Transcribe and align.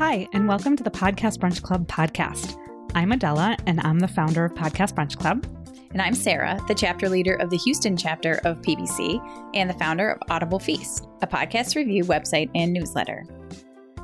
Hi, 0.00 0.26
and 0.32 0.48
welcome 0.48 0.76
to 0.76 0.82
the 0.82 0.90
Podcast 0.90 1.36
Brunch 1.40 1.60
Club 1.60 1.86
podcast. 1.86 2.56
I'm 2.94 3.12
Adela, 3.12 3.58
and 3.66 3.82
I'm 3.82 3.98
the 3.98 4.08
founder 4.08 4.46
of 4.46 4.54
Podcast 4.54 4.94
Brunch 4.94 5.18
Club. 5.18 5.44
And 5.92 6.00
I'm 6.00 6.14
Sara, 6.14 6.58
the 6.68 6.74
chapter 6.74 7.10
leader 7.10 7.34
of 7.34 7.50
the 7.50 7.58
Houston 7.58 7.98
chapter 7.98 8.40
of 8.46 8.62
PBC 8.62 9.20
and 9.54 9.68
the 9.68 9.74
founder 9.74 10.12
of 10.12 10.22
Audible 10.30 10.58
Feast, 10.58 11.06
a 11.20 11.26
podcast 11.26 11.76
review 11.76 12.02
website 12.04 12.48
and 12.54 12.72
newsletter. 12.72 13.26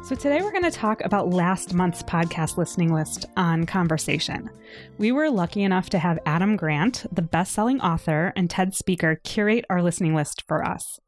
So, 0.05 0.15
today 0.15 0.43
we're 0.43 0.53
going 0.53 0.65
to 0.65 0.71
talk 0.71 1.03
about 1.03 1.31
last 1.31 1.73
month's 1.73 2.03
podcast 2.03 2.59
listening 2.59 2.93
list 2.93 3.25
on 3.39 3.65
conversation. 3.65 4.51
We 4.99 5.13
were 5.13 5.31
lucky 5.31 5.63
enough 5.63 5.89
to 5.89 5.99
have 5.99 6.19
Adam 6.27 6.57
Grant, 6.57 7.07
the 7.11 7.23
best 7.23 7.53
selling 7.53 7.81
author 7.81 8.35
and 8.37 8.51
TED 8.51 8.75
speaker, 8.75 9.19
curate 9.25 9.65
our 9.71 9.83
listening 9.83 10.15
list 10.15 10.43
for 10.47 10.63
us. 10.63 11.01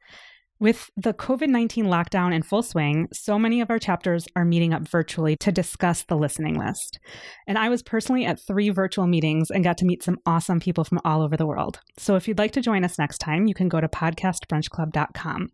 With 0.60 0.90
the 0.96 1.14
COVID 1.14 1.46
19 1.46 1.84
lockdown 1.84 2.34
in 2.34 2.42
full 2.42 2.64
swing, 2.64 3.06
so 3.12 3.38
many 3.38 3.60
of 3.60 3.70
our 3.70 3.78
chapters 3.78 4.26
are 4.34 4.44
meeting 4.44 4.74
up 4.74 4.88
virtually 4.88 5.36
to 5.36 5.52
discuss 5.52 6.02
the 6.02 6.16
listening 6.16 6.58
list. 6.58 6.98
And 7.46 7.56
I 7.56 7.68
was 7.68 7.80
personally 7.80 8.24
at 8.24 8.40
three 8.44 8.68
virtual 8.70 9.06
meetings 9.06 9.52
and 9.52 9.62
got 9.62 9.78
to 9.78 9.84
meet 9.84 10.02
some 10.02 10.18
awesome 10.26 10.58
people 10.58 10.82
from 10.82 10.98
all 11.04 11.22
over 11.22 11.36
the 11.36 11.46
world. 11.46 11.78
So 11.96 12.16
if 12.16 12.26
you'd 12.26 12.38
like 12.38 12.50
to 12.52 12.60
join 12.60 12.82
us 12.84 12.98
next 12.98 13.18
time, 13.18 13.46
you 13.46 13.54
can 13.54 13.68
go 13.68 13.80
to 13.80 13.86
podcastbrunchclub.com. 13.86 15.50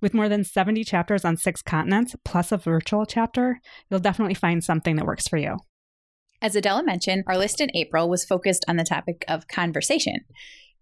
With 0.00 0.14
more 0.14 0.30
than 0.30 0.44
70 0.44 0.82
chapters 0.82 1.26
on 1.26 1.36
six 1.36 1.60
continents, 1.60 2.16
plus 2.24 2.50
a 2.50 2.56
virtual 2.56 3.04
chapter, 3.04 3.60
you'll 3.90 4.00
definitely 4.00 4.34
find 4.34 4.64
something 4.64 4.96
that 4.96 5.04
works 5.04 5.28
for 5.28 5.36
you. 5.36 5.58
As 6.40 6.56
Adela 6.56 6.84
mentioned, 6.84 7.24
our 7.26 7.36
list 7.36 7.60
in 7.60 7.68
April 7.74 8.08
was 8.08 8.24
focused 8.24 8.64
on 8.66 8.76
the 8.76 8.84
topic 8.84 9.24
of 9.28 9.48
conversation. 9.48 10.20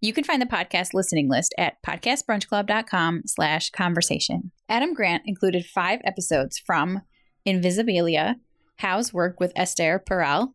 You 0.01 0.13
can 0.13 0.25
find 0.25 0.43
the 0.43 0.47
podcast 0.47 0.93
listening 0.93 1.31
list 1.31 1.55
at 1.57 1.83
podcastbrunchclub.com 1.83 3.23
slash 3.25 3.71
conversation. 3.71 4.53
Adam 4.69 4.93
Grant 4.93 5.23
included 5.25 5.65
five 5.65 6.01
episodes 6.05 6.59
from 6.59 7.01
Invisibilia, 7.47 8.35
How's 8.77 9.15
Work 9.15 9.41
with 9.41 9.53
Esther 9.57 10.03
Perel, 10.09 10.53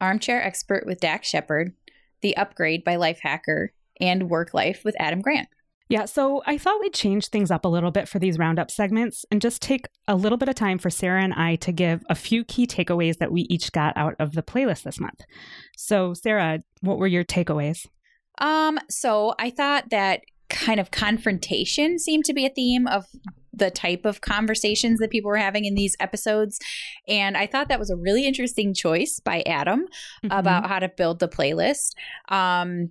Armchair 0.00 0.42
Expert 0.42 0.86
with 0.86 0.98
Dax 0.98 1.28
Shepard, 1.28 1.72
The 2.20 2.36
Upgrade 2.36 2.82
by 2.82 2.96
Lifehacker, 2.96 3.68
and 4.00 4.22
WorkLife 4.22 4.84
with 4.84 4.96
Adam 4.98 5.20
Grant. 5.20 5.48
Yeah, 5.88 6.04
so 6.04 6.42
I 6.46 6.58
thought 6.58 6.80
we'd 6.80 6.94
change 6.94 7.28
things 7.28 7.50
up 7.50 7.64
a 7.64 7.68
little 7.68 7.90
bit 7.90 8.08
for 8.08 8.18
these 8.18 8.38
roundup 8.38 8.70
segments 8.72 9.24
and 9.30 9.40
just 9.40 9.62
take 9.62 9.86
a 10.08 10.16
little 10.16 10.38
bit 10.38 10.48
of 10.48 10.54
time 10.56 10.78
for 10.78 10.90
Sara 10.90 11.22
and 11.22 11.34
I 11.34 11.56
to 11.56 11.72
give 11.72 12.02
a 12.08 12.14
few 12.16 12.44
key 12.44 12.66
takeaways 12.66 13.18
that 13.18 13.32
we 13.32 13.42
each 13.42 13.70
got 13.70 13.96
out 13.96 14.14
of 14.18 14.32
the 14.32 14.42
playlist 14.42 14.82
this 14.82 15.00
month. 15.00 15.20
So, 15.76 16.12
Sara, 16.14 16.60
what 16.80 16.98
were 16.98 17.08
your 17.08 17.24
takeaways? 17.24 17.86
Um, 18.40 18.78
so 18.88 19.34
I 19.38 19.50
thought 19.50 19.90
that 19.90 20.22
kind 20.48 20.80
of 20.80 20.90
confrontation 20.90 21.98
seemed 21.98 22.24
to 22.24 22.32
be 22.32 22.44
a 22.44 22.50
theme 22.50 22.86
of 22.86 23.06
the 23.52 23.70
type 23.70 24.04
of 24.04 24.20
conversations 24.20 24.98
that 24.98 25.10
people 25.10 25.28
were 25.28 25.36
having 25.36 25.64
in 25.64 25.74
these 25.74 25.96
episodes. 26.00 26.58
And 27.06 27.36
I 27.36 27.46
thought 27.46 27.68
that 27.68 27.78
was 27.78 27.90
a 27.90 27.96
really 27.96 28.26
interesting 28.26 28.74
choice 28.74 29.20
by 29.22 29.42
Adam 29.46 29.86
mm-hmm. 30.24 30.36
about 30.36 30.66
how 30.66 30.78
to 30.78 30.88
build 30.88 31.20
the 31.20 31.28
playlist. 31.28 31.92
Um, 32.28 32.90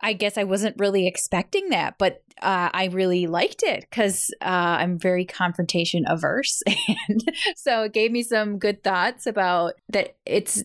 I 0.00 0.12
guess 0.12 0.36
I 0.36 0.44
wasn't 0.44 0.76
really 0.78 1.06
expecting 1.06 1.70
that, 1.70 1.94
but 1.98 2.22
uh, 2.42 2.68
I 2.72 2.90
really 2.92 3.26
liked 3.26 3.62
it 3.62 3.86
because 3.88 4.30
uh, 4.42 4.44
I'm 4.44 4.98
very 4.98 5.24
confrontation 5.24 6.04
averse. 6.06 6.62
And 7.08 7.22
so 7.56 7.84
it 7.84 7.92
gave 7.92 8.10
me 8.10 8.22
some 8.22 8.58
good 8.58 8.82
thoughts 8.82 9.26
about 9.26 9.74
that 9.88 10.16
it's 10.26 10.62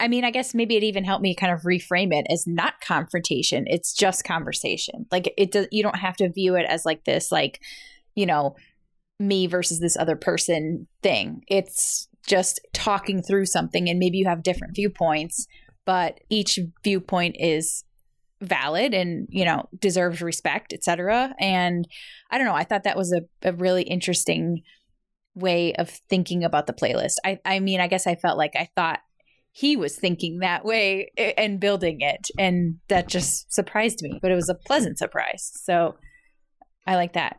I 0.00 0.08
mean, 0.08 0.24
I 0.24 0.30
guess 0.30 0.54
maybe 0.54 0.76
it 0.76 0.82
even 0.84 1.04
helped 1.04 1.22
me 1.22 1.34
kind 1.34 1.52
of 1.52 1.62
reframe 1.62 2.12
it 2.12 2.26
as 2.30 2.46
not 2.46 2.80
confrontation. 2.80 3.64
It's 3.66 3.92
just 3.92 4.24
conversation. 4.24 5.06
Like 5.10 5.32
it 5.36 5.50
does 5.52 5.66
you 5.72 5.82
don't 5.82 5.98
have 5.98 6.16
to 6.18 6.30
view 6.30 6.54
it 6.54 6.66
as 6.68 6.84
like 6.84 7.04
this 7.04 7.32
like, 7.32 7.60
you 8.14 8.26
know, 8.26 8.54
me 9.18 9.46
versus 9.46 9.80
this 9.80 9.96
other 9.96 10.16
person 10.16 10.86
thing. 11.02 11.42
It's 11.48 12.08
just 12.26 12.60
talking 12.72 13.22
through 13.22 13.46
something 13.46 13.88
and 13.88 13.98
maybe 13.98 14.18
you 14.18 14.26
have 14.26 14.42
different 14.42 14.76
viewpoints, 14.76 15.46
but 15.84 16.20
each 16.28 16.58
viewpoint 16.84 17.36
is 17.38 17.84
valid 18.40 18.94
and, 18.94 19.26
you 19.30 19.44
know, 19.44 19.68
deserves 19.80 20.22
respect, 20.22 20.72
etc. 20.72 21.34
And 21.40 21.88
I 22.30 22.38
don't 22.38 22.46
know, 22.46 22.54
I 22.54 22.64
thought 22.64 22.84
that 22.84 22.96
was 22.96 23.12
a, 23.12 23.22
a 23.42 23.52
really 23.52 23.82
interesting 23.82 24.62
way 25.34 25.74
of 25.74 25.90
thinking 26.08 26.44
about 26.44 26.66
the 26.66 26.72
playlist. 26.72 27.14
I 27.24 27.40
I 27.44 27.58
mean, 27.60 27.80
I 27.80 27.88
guess 27.88 28.06
I 28.06 28.14
felt 28.14 28.38
like 28.38 28.54
I 28.54 28.68
thought 28.76 29.00
he 29.58 29.76
was 29.76 29.96
thinking 29.96 30.38
that 30.38 30.64
way 30.64 31.10
and 31.36 31.58
building 31.58 32.00
it. 32.00 32.28
And 32.38 32.76
that 32.86 33.08
just 33.08 33.52
surprised 33.52 34.02
me, 34.02 34.20
but 34.22 34.30
it 34.30 34.36
was 34.36 34.48
a 34.48 34.54
pleasant 34.54 34.98
surprise. 34.98 35.50
So 35.52 35.96
I 36.86 36.94
like 36.94 37.14
that. 37.14 37.38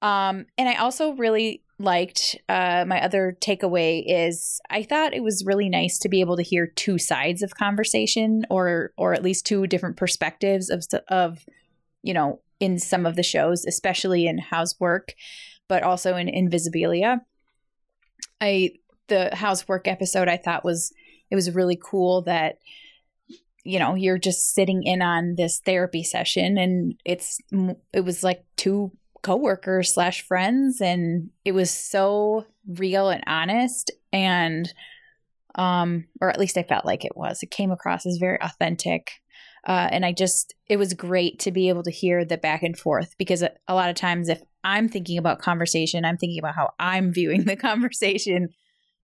Um, 0.00 0.46
and 0.56 0.70
I 0.70 0.76
also 0.76 1.12
really 1.12 1.62
liked 1.78 2.38
uh, 2.48 2.86
my 2.88 2.98
other 3.02 3.36
takeaway 3.42 4.02
is 4.06 4.58
I 4.70 4.84
thought 4.84 5.12
it 5.12 5.22
was 5.22 5.44
really 5.44 5.68
nice 5.68 5.98
to 5.98 6.08
be 6.08 6.22
able 6.22 6.38
to 6.38 6.42
hear 6.42 6.66
two 6.66 6.96
sides 6.96 7.42
of 7.42 7.56
conversation 7.56 8.46
or 8.48 8.92
or 8.96 9.12
at 9.12 9.22
least 9.22 9.44
two 9.44 9.66
different 9.66 9.98
perspectives 9.98 10.70
of 10.70 10.86
of 11.08 11.44
you 12.02 12.14
know 12.14 12.40
in 12.58 12.78
some 12.78 13.04
of 13.04 13.16
the 13.16 13.22
shows, 13.22 13.66
especially 13.66 14.26
in 14.26 14.38
How's 14.38 14.80
Work, 14.80 15.12
but 15.68 15.82
also 15.82 16.16
in 16.16 16.26
Invisibilia. 16.26 17.20
I 18.40 18.76
the 19.08 19.28
How's 19.34 19.68
Work 19.68 19.88
episode 19.88 20.28
I 20.28 20.38
thought 20.38 20.64
was 20.64 20.90
it 21.30 21.34
was 21.34 21.54
really 21.54 21.78
cool 21.82 22.22
that 22.22 22.58
you 23.64 23.78
know 23.78 23.94
you're 23.94 24.18
just 24.18 24.54
sitting 24.54 24.82
in 24.82 25.02
on 25.02 25.34
this 25.36 25.60
therapy 25.64 26.02
session 26.02 26.58
and 26.58 26.94
it's 27.04 27.40
it 27.92 28.02
was 28.02 28.22
like 28.22 28.44
two 28.56 28.92
coworkers 29.22 29.92
slash 29.92 30.22
friends 30.22 30.80
and 30.80 31.30
it 31.44 31.52
was 31.52 31.70
so 31.70 32.44
real 32.68 33.08
and 33.08 33.24
honest 33.26 33.90
and 34.12 34.72
um 35.54 36.04
or 36.20 36.28
at 36.28 36.38
least 36.38 36.58
i 36.58 36.62
felt 36.62 36.84
like 36.84 37.04
it 37.04 37.16
was. 37.16 37.42
It 37.42 37.50
came 37.50 37.70
across 37.70 38.04
as 38.06 38.18
very 38.18 38.38
authentic 38.40 39.12
uh, 39.66 39.88
and 39.90 40.04
i 40.04 40.12
just 40.12 40.54
it 40.66 40.76
was 40.76 40.92
great 40.92 41.38
to 41.40 41.50
be 41.50 41.70
able 41.70 41.82
to 41.84 41.90
hear 41.90 42.24
the 42.24 42.36
back 42.36 42.62
and 42.62 42.78
forth 42.78 43.14
because 43.16 43.42
a, 43.42 43.50
a 43.66 43.74
lot 43.74 43.88
of 43.88 43.96
times 43.96 44.28
if 44.28 44.42
i'm 44.62 44.88
thinking 44.88 45.16
about 45.16 45.38
conversation 45.38 46.04
i'm 46.04 46.18
thinking 46.18 46.38
about 46.38 46.54
how 46.54 46.70
i'm 46.78 47.12
viewing 47.12 47.44
the 47.44 47.56
conversation 47.70 48.48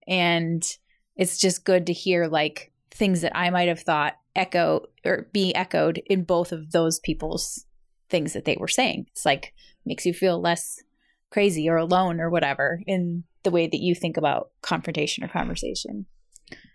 and 0.07 0.77
it's 1.21 1.39
just 1.39 1.65
good 1.67 1.87
to 1.87 1.93
hear 1.93 2.27
like 2.27 2.73
things 2.91 3.21
that 3.21 3.37
I 3.37 3.51
might 3.51 3.69
have 3.69 3.81
thought 3.81 4.15
echo 4.35 4.87
or 5.05 5.29
be 5.33 5.55
echoed 5.55 6.03
in 6.07 6.25
both 6.25 6.51
of 6.51 6.73
those 6.73 6.99
people's 6.99 7.67
things 8.09 8.33
that 8.33 8.47
they 8.47 8.57
were 8.59 8.69
saying. 8.69 9.07
It's 9.13 9.27
like 9.27 9.53
makes 9.85 10.07
you 10.07 10.15
feel 10.15 10.41
less 10.41 10.83
crazy 11.31 11.69
or 11.69 11.77
alone 11.77 12.21
or 12.21 12.31
whatever 12.31 12.81
in 12.87 13.25
the 13.43 13.51
way 13.51 13.67
that 13.67 13.81
you 13.81 13.95
think 13.95 14.17
about 14.17 14.51
confrontation 14.63 15.23
or 15.23 15.29
conversation. 15.29 16.07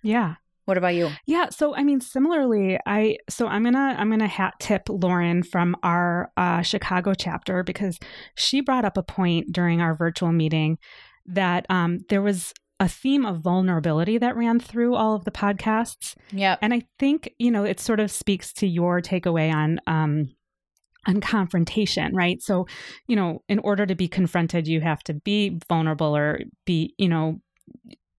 Yeah. 0.03 0.35
What 0.65 0.77
about 0.77 0.95
you? 0.95 1.09
Yeah, 1.25 1.49
so 1.49 1.75
I 1.75 1.83
mean, 1.83 2.01
similarly, 2.01 2.79
I 2.87 3.17
so 3.29 3.47
I'm 3.47 3.63
gonna 3.63 3.95
I'm 3.97 4.09
gonna 4.09 4.27
hat 4.27 4.55
tip 4.59 4.89
Lauren 4.89 5.43
from 5.43 5.75
our 5.83 6.31
uh, 6.37 6.63
Chicago 6.63 7.13
chapter 7.13 7.63
because 7.63 7.99
she 8.35 8.61
brought 8.61 8.85
up 8.85 8.97
a 8.97 9.03
point 9.03 9.51
during 9.51 9.79
our 9.81 9.95
virtual 9.95 10.31
meeting 10.31 10.79
that 11.27 11.67
um, 11.69 11.99
there 12.09 12.21
was 12.21 12.51
a 12.79 12.89
theme 12.89 13.25
of 13.25 13.39
vulnerability 13.39 14.17
that 14.17 14.35
ran 14.35 14.59
through 14.59 14.95
all 14.95 15.15
of 15.15 15.23
the 15.23 15.31
podcasts. 15.31 16.15
Yeah. 16.31 16.57
And 16.61 16.73
I 16.73 16.83
think, 16.99 17.33
you 17.39 17.51
know, 17.51 17.63
it 17.63 17.79
sort 17.79 17.99
of 17.99 18.11
speaks 18.11 18.51
to 18.53 18.67
your 18.67 19.01
takeaway 19.01 19.53
on 19.53 19.79
um 19.87 20.35
on 21.07 21.21
confrontation, 21.21 22.15
right? 22.15 22.41
So, 22.41 22.67
you 23.07 23.15
know, 23.15 23.43
in 23.47 23.59
order 23.59 23.85
to 23.85 23.95
be 23.95 24.07
confronted, 24.07 24.67
you 24.67 24.81
have 24.81 25.03
to 25.03 25.13
be 25.13 25.59
vulnerable 25.69 26.15
or 26.15 26.39
be, 26.65 26.93
you 26.97 27.07
know, 27.07 27.39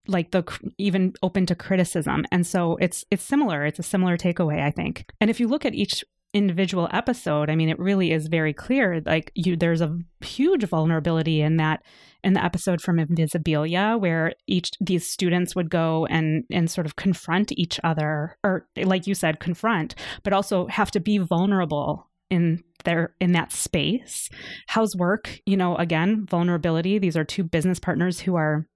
like 0.07 0.31
the 0.31 0.43
even 0.77 1.13
open 1.21 1.45
to 1.47 1.55
criticism. 1.55 2.25
And 2.31 2.47
so 2.47 2.77
it's 2.77 3.05
it's 3.11 3.23
similar. 3.23 3.65
It's 3.65 3.79
a 3.79 3.83
similar 3.83 4.17
takeaway, 4.17 4.61
I 4.61 4.71
think. 4.71 5.05
And 5.19 5.29
if 5.29 5.39
you 5.39 5.47
look 5.47 5.65
at 5.65 5.75
each 5.75 6.03
individual 6.33 6.89
episode, 6.91 7.49
I 7.49 7.55
mean, 7.55 7.69
it 7.69 7.79
really 7.79 8.11
is 8.11 8.27
very 8.27 8.53
clear. 8.53 9.01
Like 9.05 9.31
you, 9.35 9.55
there's 9.55 9.81
a 9.81 9.97
huge 10.21 10.63
vulnerability 10.65 11.41
in 11.41 11.57
that 11.57 11.83
in 12.23 12.33
the 12.33 12.43
episode 12.43 12.81
from 12.81 12.97
Invisibilia, 12.97 13.99
where 13.99 14.33
each 14.47 14.71
these 14.81 15.07
students 15.07 15.55
would 15.55 15.69
go 15.69 16.05
and 16.07 16.43
and 16.51 16.69
sort 16.69 16.85
of 16.85 16.95
confront 16.95 17.51
each 17.53 17.79
other, 17.83 18.37
or 18.43 18.67
like 18.77 19.07
you 19.07 19.15
said, 19.15 19.39
confront, 19.39 19.95
but 20.23 20.33
also 20.33 20.67
have 20.67 20.91
to 20.91 20.99
be 20.99 21.17
vulnerable 21.17 22.09
in 22.29 22.63
their 22.83 23.13
in 23.19 23.31
that 23.31 23.51
space. 23.51 24.29
How's 24.67 24.95
work? 24.95 25.39
You 25.45 25.57
know, 25.57 25.75
again, 25.75 26.25
vulnerability. 26.25 26.97
These 26.99 27.17
are 27.17 27.23
two 27.23 27.43
business 27.43 27.79
partners 27.79 28.19
who 28.19 28.35
are 28.35 28.67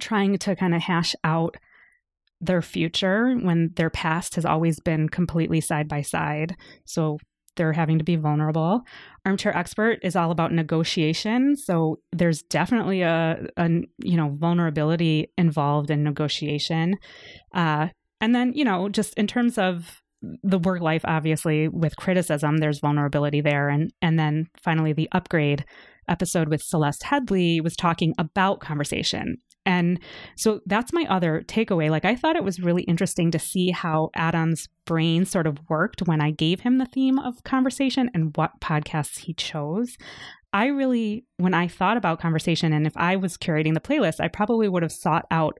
trying 0.00 0.38
to 0.38 0.56
kind 0.56 0.74
of 0.74 0.82
hash 0.82 1.14
out 1.24 1.56
their 2.40 2.62
future 2.62 3.34
when 3.34 3.70
their 3.76 3.90
past 3.90 4.34
has 4.34 4.44
always 4.44 4.80
been 4.80 5.08
completely 5.08 5.60
side 5.60 5.88
by 5.88 6.02
side. 6.02 6.56
So 6.84 7.18
they're 7.56 7.72
having 7.72 7.98
to 7.98 8.04
be 8.04 8.16
vulnerable. 8.16 8.82
Armchair 9.26 9.56
expert 9.56 9.98
is 10.02 10.16
all 10.16 10.30
about 10.30 10.52
negotiation. 10.52 11.56
So 11.56 11.98
there's 12.12 12.42
definitely 12.42 13.02
a, 13.02 13.46
a 13.56 13.68
you 13.98 14.16
know 14.16 14.30
vulnerability 14.30 15.30
involved 15.36 15.90
in 15.90 16.02
negotiation. 16.02 16.96
Uh, 17.54 17.88
and 18.20 18.34
then 18.34 18.52
you 18.54 18.64
know 18.64 18.88
just 18.88 19.14
in 19.14 19.26
terms 19.26 19.58
of 19.58 20.00
the 20.42 20.58
work 20.58 20.80
life, 20.80 21.02
obviously 21.04 21.68
with 21.68 21.96
criticism, 21.96 22.58
there's 22.58 22.80
vulnerability 22.80 23.40
there. 23.40 23.68
And 23.68 23.92
and 24.00 24.18
then 24.18 24.46
finally 24.62 24.92
the 24.92 25.08
upgrade 25.12 25.64
episode 26.08 26.48
with 26.48 26.62
Celeste 26.62 27.02
Headlee 27.02 27.62
was 27.62 27.76
talking 27.76 28.14
about 28.18 28.60
conversation 28.60 29.36
And 29.66 30.00
so 30.36 30.60
that's 30.66 30.92
my 30.92 31.06
other 31.10 31.42
takeaway. 31.46 31.90
Like, 31.90 32.04
I 32.04 32.16
thought 32.16 32.36
it 32.36 32.44
was 32.44 32.60
really 32.60 32.82
interesting 32.84 33.30
to 33.30 33.38
see 33.38 33.70
how 33.70 34.10
Adam's 34.14 34.68
brain 34.86 35.26
sort 35.26 35.46
of 35.46 35.58
worked 35.68 36.00
when 36.06 36.20
I 36.20 36.30
gave 36.30 36.60
him 36.60 36.78
the 36.78 36.86
theme 36.86 37.18
of 37.18 37.44
conversation 37.44 38.10
and 38.14 38.36
what 38.36 38.60
podcasts 38.60 39.18
he 39.18 39.34
chose. 39.34 39.96
I 40.52 40.66
really, 40.66 41.24
when 41.36 41.54
I 41.54 41.68
thought 41.68 41.96
about 41.96 42.20
conversation, 42.20 42.72
and 42.72 42.86
if 42.86 42.96
I 42.96 43.16
was 43.16 43.36
curating 43.36 43.74
the 43.74 43.80
playlist, 43.80 44.20
I 44.20 44.28
probably 44.28 44.68
would 44.68 44.82
have 44.82 44.92
sought 44.92 45.26
out 45.30 45.58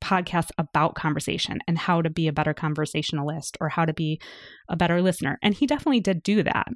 podcasts 0.00 0.50
about 0.56 0.94
conversation 0.94 1.58
and 1.68 1.76
how 1.76 2.00
to 2.00 2.08
be 2.08 2.26
a 2.26 2.32
better 2.32 2.54
conversationalist 2.54 3.58
or 3.60 3.68
how 3.68 3.84
to 3.84 3.92
be 3.92 4.20
a 4.68 4.76
better 4.76 5.02
listener. 5.02 5.38
And 5.42 5.54
he 5.54 5.66
definitely 5.66 6.00
did 6.00 6.22
do 6.22 6.42
that. 6.42 6.68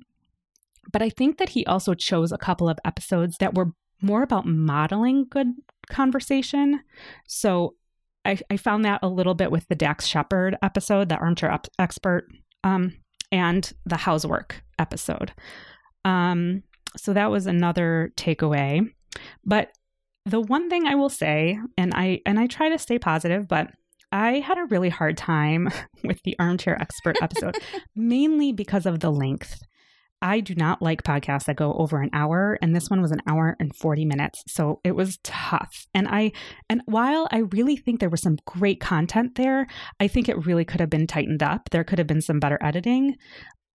But 0.93 1.00
I 1.00 1.09
think 1.09 1.38
that 1.38 1.50
he 1.50 1.65
also 1.65 1.94
chose 1.94 2.32
a 2.32 2.38
couple 2.38 2.69
of 2.69 2.79
episodes 2.85 3.38
that 3.38 3.55
were 3.55 3.73
more 4.03 4.23
about 4.23 4.47
modeling 4.47 5.25
good 5.31 5.47
conversation. 5.88 6.81
So 7.26 7.75
I, 8.25 8.38
I 8.50 8.56
found 8.56 8.84
that 8.84 9.00
a 9.02 9.08
little 9.08 9.34
bit 9.34 9.50
with 9.50 9.66
the 9.69 9.75
Dax 9.75 10.06
Shepard 10.06 10.56
episode, 10.62 11.08
the 11.08 11.16
armchair 11.16 11.58
expert, 11.78 12.28
um, 12.62 12.94
and 13.31 13.72
the 13.84 13.96
How's 13.96 14.26
Work 14.26 14.62
episode. 14.78 15.32
Um, 16.04 16.62
so 16.96 17.12
that 17.12 17.31
was 17.31 17.46
another 17.46 18.12
takeaway. 18.16 18.90
But 19.44 19.70
the 20.26 20.40
one 20.40 20.70
thing 20.70 20.86
I 20.86 20.94
will 20.94 21.10
say, 21.10 21.58
and 21.76 21.92
I 21.94 22.20
and 22.25 22.38
I 22.38 22.46
try 22.46 22.70
to 22.70 22.78
stay 22.78 22.98
positive, 22.98 23.46
but 23.46 23.70
I 24.10 24.38
had 24.38 24.58
a 24.58 24.64
really 24.66 24.88
hard 24.88 25.16
time 25.16 25.69
with 26.04 26.22
the 26.22 26.36
armchair 26.38 26.81
expert 26.81 27.16
episode, 27.20 27.58
mainly 27.96 28.52
because 28.52 28.86
of 28.86 29.00
the 29.00 29.12
length. 29.12 29.60
I 30.25 30.41
do 30.41 30.55
not 30.55 30.81
like 30.81 31.03
podcasts 31.03 31.44
that 31.44 31.56
go 31.56 31.75
over 31.75 32.00
an 32.00 32.09
hour, 32.15 32.59
and 32.62 32.75
this 32.75 32.88
one 32.88 33.03
was 33.03 33.12
an 33.12 33.21
hour 33.26 33.56
and 33.61 33.76
40 33.76 34.06
minutes. 34.06 34.43
So 34.49 34.81
it 34.82 34.93
was 34.93 35.19
tough. 35.23 35.87
And 35.93 36.09
I, 36.09 36.32
and 36.71 36.81
while 36.87 37.29
I 37.31 37.41
really 37.41 37.76
think 37.76 38.00
there 38.00 38.09
was 38.09 38.23
some 38.23 38.38
great 38.47 38.81
content 38.81 39.35
there, 39.35 39.67
I 40.00 40.09
think 40.09 40.31
it 40.31 40.47
really 40.47 40.65
could 40.65 40.81
have 40.81 40.88
been 40.88 41.06
tightened 41.06 41.43
up. 41.43 41.69
There 41.71 41.85
could 41.85 41.99
have 41.99 42.06
been 42.06 42.23
some 42.23 42.41
better 42.41 42.59
editing. 42.62 43.17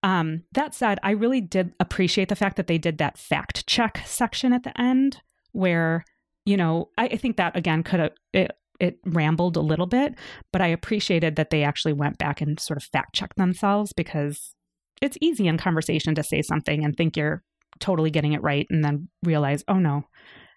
Um, 0.02 0.42
that 0.54 0.74
said, 0.74 0.98
I 1.04 1.12
really 1.12 1.40
did 1.40 1.72
appreciate 1.80 2.30
the 2.30 2.36
fact 2.36 2.56
that 2.56 2.66
they 2.66 2.80
did 2.80 2.98
that 2.98 3.20
fact 3.20 3.68
check 3.68 4.02
section 4.06 4.52
at 4.52 4.64
the 4.64 4.80
end 4.82 5.22
where, 5.52 6.04
you 6.46 6.58
know, 6.58 6.90
I, 6.98 7.06
I 7.06 7.18
think 7.18 7.38
that 7.38 7.56
again 7.56 7.84
could 7.84 8.00
have, 8.00 8.12
it, 8.34 8.52
it 8.80 8.98
rambled 9.06 9.56
a 9.56 9.62
little 9.62 9.88
bit, 9.88 10.16
but 10.52 10.64
I 10.64 10.68
appreciated 10.68 11.36
that 11.36 11.52
they 11.52 11.64
actually 11.64 11.94
went 11.94 12.18
back 12.18 12.42
and 12.42 12.60
sort 12.60 12.78
of 12.78 12.84
fact 12.84 13.14
checked 13.14 13.38
themselves 13.38 13.94
because 13.94 14.56
it's 15.02 15.18
easy 15.22 15.48
in 15.48 15.58
conversation 15.58 16.16
to 16.16 16.24
say 16.24 16.42
something 16.42 16.84
and 16.84 16.96
think 16.96 17.18
you're 17.18 17.44
totally 17.80 18.12
getting 18.12 18.34
it 18.34 18.42
right 18.42 18.68
and 18.70 18.84
then 18.84 19.10
realize, 19.24 19.64
oh 19.68 19.80
no, 19.80 20.04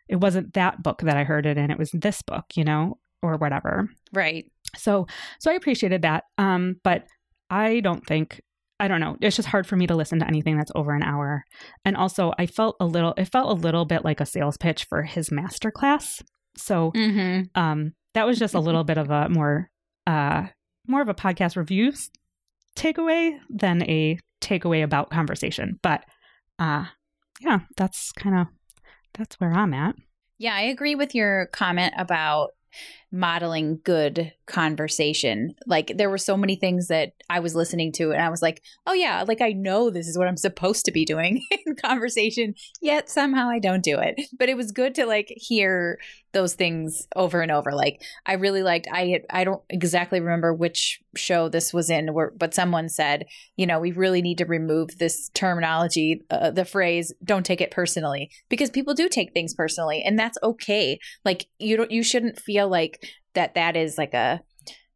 it 0.09 0.17
wasn't 0.17 0.55
that 0.55 0.83
book 0.83 1.03
that 1.03 1.17
I 1.17 1.25
heard 1.25 1.47
it 1.47 1.59
in, 1.59 1.71
it 1.71 1.79
was 1.79 1.91
this 1.93 2.23
book, 2.23 2.45
you 2.55 2.65
know, 2.65 2.99
or 3.23 3.37
whatever. 3.37 3.89
Right. 4.13 4.45
So 4.77 5.07
so 5.39 5.51
I 5.51 5.55
appreciated 5.55 6.03
that. 6.03 6.25
Um, 6.39 6.77
but 6.83 7.05
I 7.51 7.81
don't 7.81 8.07
think 8.07 8.41
I 8.81 8.89
don't 8.89 9.01
know. 9.01 9.17
It's 9.21 9.37
just 9.37 9.49
hard 9.49 9.67
for 9.67 9.77
me 9.77 9.87
to 9.87 9.95
listen 9.95 10.19
to 10.19 10.27
anything 10.27 10.57
that's 10.57 10.73
over 10.75 10.93
an 10.93 11.05
hour. 11.05 11.45
And 11.85 11.97
also 11.97 12.33
I 12.39 12.47
felt 12.47 12.77
a 12.81 12.87
little 12.87 13.15
it 13.17 13.27
felt 13.27 13.51
a 13.51 13.61
little 13.61 13.85
bit 13.85 14.05
like 14.05 14.21
a 14.21 14.27
sales 14.27 14.57
pitch 14.57 14.87
for 14.89 15.03
his 15.03 15.31
master 15.31 15.71
class. 15.71 16.23
So 16.57 16.91
mm-hmm. 16.95 17.43
um 17.55 17.93
that 18.15 18.27
was 18.27 18.39
just 18.39 18.55
a 18.55 18.61
little 18.61 18.85
bit 18.85 18.99
of 18.99 19.11
a 19.11 19.29
more 19.29 19.71
uh 20.07 20.47
more 20.89 21.01
of 21.01 21.09
a 21.09 21.15
podcast 21.15 21.57
reviews 21.57 22.11
takeaway 22.77 23.39
than 23.49 23.83
a 23.89 24.19
takeaway 24.43 24.83
about 24.83 25.11
conversation. 25.11 25.79
But 25.83 26.05
uh 26.59 26.87
yeah, 27.41 27.61
that's 27.77 28.13
kind 28.13 28.37
of 28.39 28.47
that's 29.15 29.41
where 29.41 29.53
I'm 29.53 29.75
at. 29.75 29.95
Yeah, 30.39 30.55
I 30.55 30.63
agree 30.63 30.95
with 30.95 31.15
your 31.15 31.47
comment 31.47 31.95
about 31.97 32.51
modeling 33.13 33.79
good 33.85 34.33
conversation. 34.47 35.55
Like 35.67 35.93
there 35.97 36.11
were 36.11 36.19
so 36.19 36.37
many 36.37 36.57
things 36.57 36.89
that 36.89 37.13
I 37.29 37.41
was 37.41 37.55
listening 37.55 37.93
to 37.93 38.13
and 38.13 38.23
I 38.23 38.31
was 38.31 38.43
like, 38.43 38.63
"Oh 38.87 38.95
yeah, 38.95 39.25
like 39.27 39.41
I 39.41 39.53
know 39.53 39.91
this 39.91 40.09
is 40.09 40.19
what 40.19 40.29
I'm 40.29 40.37
supposed 40.37 40.87
to 40.87 40.93
be 40.93 41.05
doing 41.05 41.43
in 41.67 41.77
conversation, 41.77 42.55
yet 42.81 43.11
somehow 43.11 43.49
I 43.49 43.59
don't 43.59 43.85
do 43.85 43.99
it." 43.99 44.21
But 44.39 44.49
it 44.49 44.57
was 44.57 44.73
good 44.73 44.95
to 44.97 45.07
like 45.07 45.33
hear 45.37 45.99
those 46.33 46.55
things 46.55 47.07
over 47.15 47.41
and 47.41 47.53
over. 47.53 47.73
Like 47.73 48.03
I 48.27 48.35
really 48.35 48.63
liked 48.63 48.89
I 48.91 49.21
I 49.31 49.45
don't 49.45 49.63
exactly 49.69 50.21
remember 50.21 50.53
which 50.53 51.01
show 51.15 51.49
this 51.49 51.73
was 51.73 51.91
in 51.91 52.15
where 52.15 52.33
but 52.37 52.55
someone 52.55 52.89
said, 52.89 53.27
you 53.57 53.67
know, 53.67 53.79
we 53.79 53.93
really 53.93 54.23
need 54.23 54.39
to 54.39 54.47
remove 54.47 54.99
this 54.99 55.29
terminology, 55.35 56.23
uh, 56.31 56.51
the 56.51 56.65
phrase 56.65 57.13
don't 57.23 57.45
take 57.45 57.61
it 57.61 57.71
personally 57.71 58.31
because 58.49 58.71
people 58.71 58.95
do 58.95 59.09
take 59.09 59.33
things 59.33 59.55
personally 59.55 60.03
and 60.03 60.19
that's 60.19 60.39
okay. 60.43 60.99
Like 61.25 61.47
you 61.59 61.77
don't 61.77 61.91
you 61.91 62.03
shouldn't 62.03 62.41
feel 62.41 62.69
like 62.69 63.02
that 63.35 63.55
that 63.55 63.77
is 63.77 63.99
like 63.99 64.15
a 64.15 64.43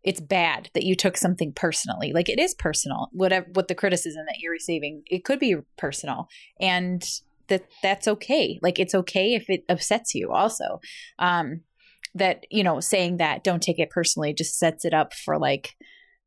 it's 0.02 0.20
bad 0.20 0.70
that 0.72 0.84
you 0.84 0.94
took 0.94 1.16
something 1.16 1.52
personally. 1.52 2.12
Like 2.12 2.28
it 2.28 2.38
is 2.38 2.54
personal 2.54 3.08
whatever 3.12 3.46
what 3.54 3.68
the 3.68 3.74
criticism 3.74 4.24
that 4.26 4.38
you're 4.38 4.52
receiving 4.52 5.02
it 5.06 5.24
could 5.24 5.40
be 5.40 5.56
personal. 5.76 6.28
And 6.60 7.04
that 7.48 7.66
that's 7.82 8.08
okay. 8.08 8.58
Like 8.62 8.78
it's 8.78 8.94
okay 8.94 9.34
if 9.34 9.50
it 9.50 9.64
upsets 9.68 10.14
you 10.14 10.32
also. 10.32 10.80
Um 11.18 11.62
that 12.14 12.46
you 12.50 12.62
know 12.62 12.80
saying 12.80 13.18
that 13.18 13.44
don't 13.44 13.62
take 13.62 13.78
it 13.78 13.90
personally 13.90 14.32
just 14.32 14.58
sets 14.58 14.84
it 14.84 14.94
up 14.94 15.12
for 15.12 15.38
like 15.38 15.76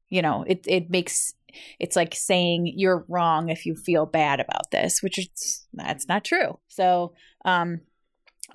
you 0.09 0.21
know 0.21 0.43
it 0.45 0.63
it 0.67 0.89
makes 0.89 1.33
it's 1.79 1.95
like 1.95 2.13
saying 2.13 2.71
you're 2.75 3.05
wrong 3.07 3.49
if 3.49 3.65
you 3.65 3.75
feel 3.75 4.05
bad 4.05 4.39
about 4.39 4.69
this 4.71 5.01
which 5.01 5.17
is 5.17 5.65
that's 5.73 6.07
not 6.07 6.25
true. 6.25 6.59
So 6.67 7.13
um 7.45 7.81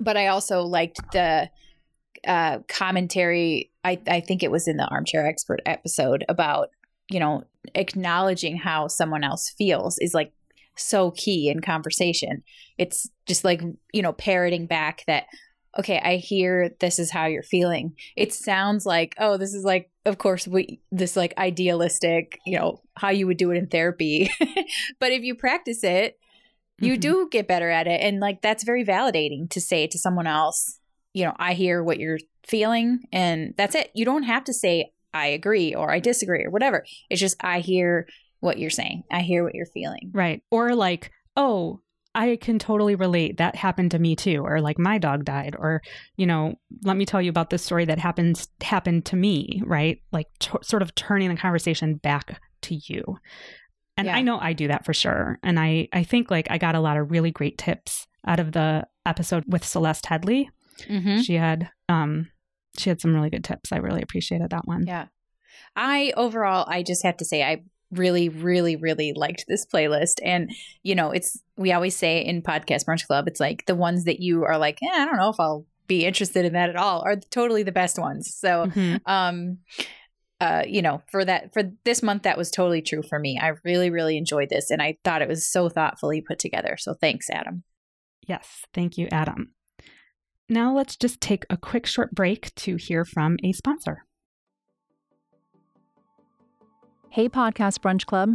but 0.00 0.16
i 0.16 0.26
also 0.26 0.62
liked 0.62 0.98
the 1.12 1.48
uh, 2.26 2.58
commentary. 2.68 3.70
I, 3.84 4.00
I 4.06 4.20
think 4.20 4.42
it 4.42 4.50
was 4.50 4.68
in 4.68 4.76
the 4.76 4.86
Armchair 4.86 5.26
Expert 5.26 5.60
episode 5.66 6.24
about, 6.28 6.70
you 7.10 7.20
know, 7.20 7.44
acknowledging 7.74 8.56
how 8.56 8.88
someone 8.88 9.24
else 9.24 9.52
feels 9.56 9.98
is 9.98 10.14
like 10.14 10.32
so 10.76 11.10
key 11.12 11.48
in 11.48 11.60
conversation. 11.60 12.42
It's 12.78 13.08
just 13.26 13.44
like, 13.44 13.62
you 13.92 14.02
know, 14.02 14.12
parroting 14.12 14.66
back 14.66 15.04
that, 15.06 15.24
okay, 15.78 16.00
I 16.02 16.16
hear 16.16 16.70
this 16.80 16.98
is 16.98 17.10
how 17.10 17.26
you're 17.26 17.42
feeling. 17.42 17.94
It 18.16 18.32
sounds 18.32 18.86
like, 18.86 19.14
oh, 19.18 19.36
this 19.36 19.54
is 19.54 19.64
like, 19.64 19.90
of 20.04 20.18
course, 20.18 20.46
we, 20.46 20.80
this 20.92 21.16
like 21.16 21.34
idealistic, 21.38 22.38
you 22.44 22.58
know, 22.58 22.82
how 22.96 23.10
you 23.10 23.26
would 23.26 23.36
do 23.36 23.50
it 23.50 23.56
in 23.56 23.66
therapy. 23.66 24.30
but 25.00 25.12
if 25.12 25.22
you 25.22 25.34
practice 25.34 25.82
it, 25.82 26.18
you 26.78 26.92
mm-hmm. 26.94 27.00
do 27.00 27.28
get 27.30 27.48
better 27.48 27.70
at 27.70 27.86
it. 27.86 28.00
And 28.00 28.20
like, 28.20 28.42
that's 28.42 28.64
very 28.64 28.84
validating 28.84 29.48
to 29.50 29.60
say 29.60 29.86
to 29.86 29.98
someone 29.98 30.26
else, 30.26 30.78
you 31.14 31.24
know, 31.24 31.34
I 31.38 31.54
hear 31.54 31.82
what 31.82 31.98
you're 31.98 32.18
feeling 32.46 33.04
and 33.12 33.54
that's 33.56 33.74
it. 33.74 33.90
You 33.94 34.04
don't 34.04 34.24
have 34.24 34.44
to 34.44 34.52
say 34.52 34.92
I 35.14 35.28
agree 35.28 35.74
or 35.74 35.90
I 35.90 36.00
disagree 36.00 36.44
or 36.44 36.50
whatever. 36.50 36.84
It's 37.08 37.20
just 37.20 37.42
I 37.42 37.60
hear 37.60 38.06
what 38.40 38.58
you're 38.58 38.68
saying. 38.68 39.04
I 39.10 39.20
hear 39.20 39.44
what 39.44 39.54
you're 39.54 39.64
feeling. 39.66 40.10
Right. 40.12 40.42
Or 40.50 40.74
like, 40.74 41.10
oh, 41.36 41.80
I 42.16 42.36
can 42.36 42.58
totally 42.58 42.96
relate. 42.96 43.38
That 43.38 43.56
happened 43.56 43.92
to 43.92 43.98
me 43.98 44.16
too. 44.16 44.42
Or 44.44 44.60
like 44.60 44.78
my 44.78 44.98
dog 44.98 45.24
died. 45.24 45.56
Or, 45.58 45.82
you 46.16 46.26
know, 46.26 46.56
let 46.82 46.96
me 46.96 47.06
tell 47.06 47.22
you 47.22 47.30
about 47.30 47.50
this 47.50 47.64
story 47.64 47.84
that 47.86 47.98
happens 47.98 48.48
happened 48.60 49.06
to 49.06 49.16
me, 49.16 49.62
right? 49.64 50.00
Like 50.12 50.26
t- 50.40 50.50
sort 50.62 50.82
of 50.82 50.94
turning 50.94 51.28
the 51.28 51.36
conversation 51.36 51.94
back 51.94 52.40
to 52.62 52.74
you. 52.74 53.18
And 53.96 54.06
yeah. 54.06 54.16
I 54.16 54.22
know 54.22 54.38
I 54.40 54.52
do 54.52 54.68
that 54.68 54.84
for 54.84 54.92
sure. 54.92 55.38
And 55.44 55.58
I 55.58 55.88
I 55.92 56.02
think 56.02 56.30
like 56.30 56.48
I 56.50 56.58
got 56.58 56.74
a 56.74 56.80
lot 56.80 56.96
of 56.96 57.12
really 57.12 57.30
great 57.30 57.56
tips 57.56 58.06
out 58.26 58.40
of 58.40 58.52
the 58.52 58.86
episode 59.06 59.44
with 59.46 59.64
Celeste 59.64 60.06
Headlee 60.06 60.48
Mm-hmm. 60.82 61.20
She 61.20 61.34
had 61.34 61.70
um 61.88 62.30
she 62.76 62.90
had 62.90 63.00
some 63.00 63.14
really 63.14 63.30
good 63.30 63.44
tips. 63.44 63.72
I 63.72 63.76
really 63.76 64.02
appreciated 64.02 64.50
that 64.50 64.66
one. 64.66 64.84
Yeah. 64.86 65.06
I 65.76 66.12
overall 66.16 66.66
I 66.68 66.82
just 66.82 67.04
have 67.04 67.16
to 67.18 67.24
say 67.24 67.42
I 67.42 67.62
really 67.96 68.28
really 68.28 68.76
really 68.76 69.12
liked 69.12 69.44
this 69.48 69.66
playlist 69.66 70.14
and 70.24 70.50
you 70.82 70.94
know 70.94 71.10
it's 71.10 71.40
we 71.56 71.72
always 71.72 71.96
say 71.96 72.24
in 72.24 72.42
podcast 72.42 72.84
brunch 72.84 73.06
club 73.06 73.28
it's 73.28 73.40
like 73.40 73.64
the 73.66 73.74
ones 73.74 74.04
that 74.04 74.20
you 74.20 74.44
are 74.44 74.58
like 74.58 74.78
eh, 74.82 74.88
i 74.92 75.04
don't 75.04 75.16
know 75.16 75.28
if 75.28 75.38
i'll 75.40 75.66
be 75.86 76.04
interested 76.04 76.44
in 76.44 76.54
that 76.54 76.70
at 76.70 76.76
all 76.76 77.02
are 77.02 77.16
totally 77.30 77.62
the 77.62 77.72
best 77.72 77.98
ones 77.98 78.34
so 78.34 78.66
mm-hmm. 78.66 78.96
um 79.06 79.58
uh 80.40 80.62
you 80.66 80.82
know 80.82 81.02
for 81.10 81.24
that 81.24 81.52
for 81.52 81.62
this 81.84 82.02
month 82.02 82.22
that 82.22 82.38
was 82.38 82.50
totally 82.50 82.82
true 82.82 83.02
for 83.02 83.18
me 83.18 83.38
i 83.40 83.52
really 83.64 83.90
really 83.90 84.16
enjoyed 84.16 84.48
this 84.48 84.70
and 84.70 84.82
i 84.82 84.96
thought 85.04 85.22
it 85.22 85.28
was 85.28 85.46
so 85.46 85.68
thoughtfully 85.68 86.20
put 86.20 86.38
together 86.38 86.76
so 86.78 86.94
thanks 86.94 87.28
adam 87.30 87.62
yes 88.26 88.64
thank 88.72 88.96
you 88.96 89.06
adam 89.12 89.52
now 90.48 90.74
let's 90.74 90.96
just 90.96 91.20
take 91.20 91.44
a 91.48 91.56
quick 91.56 91.86
short 91.86 92.14
break 92.14 92.54
to 92.56 92.76
hear 92.76 93.04
from 93.04 93.36
a 93.42 93.52
sponsor. 93.52 94.04
Hey, 97.10 97.28
Podcast 97.28 97.78
Brunch 97.78 98.06
Club. 98.06 98.30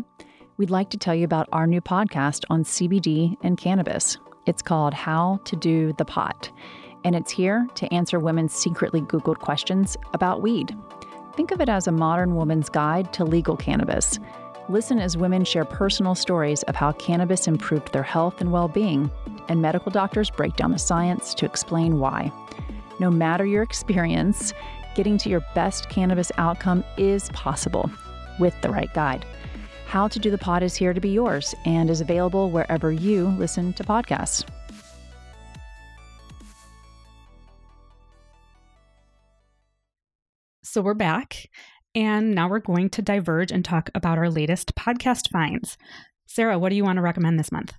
We'd 0.57 0.69
like 0.69 0.89
to 0.91 0.97
tell 0.97 1.13
you 1.13 1.25
about 1.25 1.49
our 1.51 1.67
new 1.67 1.81
podcast 1.81 2.45
on 2.49 2.63
CBD 2.63 3.35
and 3.43 3.57
cannabis. 3.57 4.17
It's 4.45 4.61
called 4.61 4.93
How 4.93 5.39
to 5.45 5.55
Do 5.55 5.93
the 5.97 6.05
Pot, 6.05 6.49
and 7.03 7.15
it's 7.15 7.31
here 7.31 7.67
to 7.75 7.93
answer 7.93 8.19
women's 8.19 8.53
secretly 8.53 9.01
Googled 9.01 9.39
questions 9.39 9.95
about 10.13 10.41
weed. 10.41 10.75
Think 11.35 11.51
of 11.51 11.61
it 11.61 11.69
as 11.69 11.87
a 11.87 11.91
modern 11.91 12.35
woman's 12.35 12.69
guide 12.69 13.13
to 13.13 13.23
legal 13.23 13.55
cannabis. 13.55 14.19
Listen 14.69 14.99
as 14.99 15.17
women 15.17 15.43
share 15.43 15.65
personal 15.65 16.15
stories 16.15 16.63
of 16.63 16.75
how 16.75 16.91
cannabis 16.93 17.47
improved 17.47 17.91
their 17.93 18.03
health 18.03 18.41
and 18.41 18.51
well 18.51 18.67
being 18.67 19.11
and 19.49 19.61
medical 19.61 19.91
doctors 19.91 20.29
break 20.29 20.55
down 20.55 20.71
the 20.71 20.79
science 20.79 21.33
to 21.33 21.45
explain 21.45 21.99
why. 21.99 22.31
No 22.99 23.11
matter 23.11 23.45
your 23.45 23.63
experience, 23.63 24.53
getting 24.95 25.17
to 25.17 25.29
your 25.29 25.41
best 25.55 25.89
cannabis 25.89 26.31
outcome 26.37 26.83
is 26.97 27.29
possible 27.29 27.91
with 28.39 28.59
the 28.61 28.69
right 28.69 28.93
guide. 28.93 29.25
How 29.87 30.07
to 30.07 30.19
Do 30.19 30.29
the 30.29 30.37
Pot 30.37 30.61
is 30.61 30.75
here 30.75 30.93
to 30.93 31.01
be 31.01 31.09
yours 31.09 31.55
and 31.65 31.89
is 31.89 31.99
available 31.99 32.51
wherever 32.51 32.91
you 32.91 33.27
listen 33.29 33.73
to 33.73 33.83
podcasts. 33.83 34.47
So 40.61 40.81
we're 40.81 40.93
back, 40.93 41.49
and 41.95 42.35
now 42.35 42.47
we're 42.47 42.59
going 42.59 42.91
to 42.91 43.01
diverge 43.01 43.51
and 43.51 43.65
talk 43.65 43.89
about 43.95 44.19
our 44.19 44.29
latest 44.29 44.75
podcast 44.75 45.31
finds. 45.31 45.77
Sara, 46.27 46.59
what 46.59 46.69
do 46.69 46.75
you 46.75 46.83
want 46.83 46.97
to 46.97 47.01
recommend 47.01 47.39
this 47.39 47.51
month? 47.51 47.73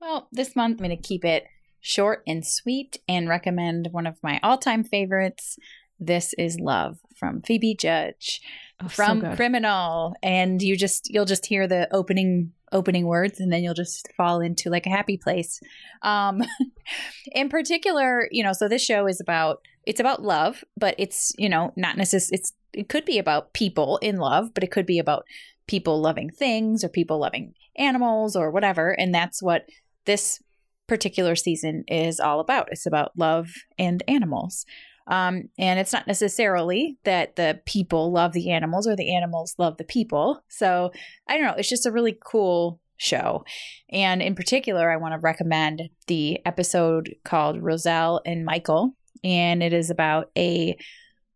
Well, 0.00 0.28
this 0.32 0.56
month 0.56 0.80
I'm 0.80 0.88
going 0.88 0.96
to 0.96 1.08
keep 1.08 1.24
it 1.24 1.44
short 1.80 2.22
and 2.26 2.46
sweet 2.46 2.98
and 3.08 3.28
recommend 3.28 3.88
one 3.90 4.06
of 4.06 4.16
my 4.22 4.40
all 4.42 4.58
time 4.58 4.82
favorites. 4.84 5.58
This 5.98 6.32
is 6.38 6.58
Love 6.58 6.98
from 7.16 7.42
Phoebe 7.42 7.74
Judge 7.74 8.40
Oh, 8.82 8.88
from 8.88 9.20
good. 9.20 9.36
Criminal. 9.36 10.14
And 10.22 10.62
you 10.62 10.74
just, 10.74 11.12
you'll 11.12 11.26
just 11.26 11.44
hear 11.44 11.66
the 11.68 11.86
opening 11.94 12.52
opening 12.72 13.04
words 13.04 13.40
and 13.40 13.52
then 13.52 13.62
you'll 13.64 13.74
just 13.74 14.08
fall 14.16 14.40
into 14.40 14.70
like 14.70 14.86
a 14.86 14.90
happy 14.90 15.16
place 15.16 15.60
um 16.02 16.40
in 17.32 17.48
particular 17.48 18.28
you 18.30 18.44
know 18.44 18.52
so 18.52 18.68
this 18.68 18.80
show 18.80 19.08
is 19.08 19.20
about 19.20 19.60
it's 19.86 19.98
about 19.98 20.22
love 20.22 20.62
but 20.76 20.94
it's 20.96 21.32
you 21.36 21.48
know 21.48 21.72
not 21.74 21.96
necessarily 21.96 22.38
it's 22.38 22.52
it 22.72 22.88
could 22.88 23.04
be 23.04 23.18
about 23.18 23.52
people 23.54 23.98
in 23.98 24.18
love 24.18 24.54
but 24.54 24.62
it 24.62 24.70
could 24.70 24.86
be 24.86 25.00
about 25.00 25.24
people 25.66 26.00
loving 26.00 26.30
things 26.30 26.84
or 26.84 26.88
people 26.88 27.18
loving 27.18 27.52
animals 27.76 28.36
or 28.36 28.52
whatever 28.52 28.90
and 28.92 29.12
that's 29.12 29.42
what 29.42 29.64
this 30.06 30.42
particular 30.86 31.36
season 31.36 31.84
is 31.86 32.18
all 32.18 32.40
about 32.40 32.68
it's 32.72 32.86
about 32.86 33.12
love 33.16 33.48
and 33.78 34.02
animals 34.08 34.66
um, 35.10 35.48
and 35.58 35.80
it's 35.80 35.92
not 35.92 36.06
necessarily 36.06 36.96
that 37.04 37.34
the 37.34 37.60
people 37.66 38.12
love 38.12 38.32
the 38.32 38.50
animals 38.50 38.86
or 38.86 38.94
the 38.94 39.14
animals 39.14 39.56
love 39.58 39.76
the 39.76 39.84
people. 39.84 40.44
So 40.48 40.92
I 41.28 41.36
don't 41.36 41.46
know. 41.46 41.54
It's 41.58 41.68
just 41.68 41.84
a 41.84 41.90
really 41.90 42.16
cool 42.24 42.80
show. 42.96 43.44
And 43.90 44.22
in 44.22 44.36
particular, 44.36 44.90
I 44.90 44.98
want 44.98 45.14
to 45.14 45.18
recommend 45.18 45.82
the 46.06 46.38
episode 46.46 47.14
called 47.24 47.60
Roselle 47.60 48.20
and 48.24 48.44
Michael. 48.44 48.94
And 49.24 49.64
it 49.64 49.72
is 49.72 49.90
about 49.90 50.30
a 50.38 50.78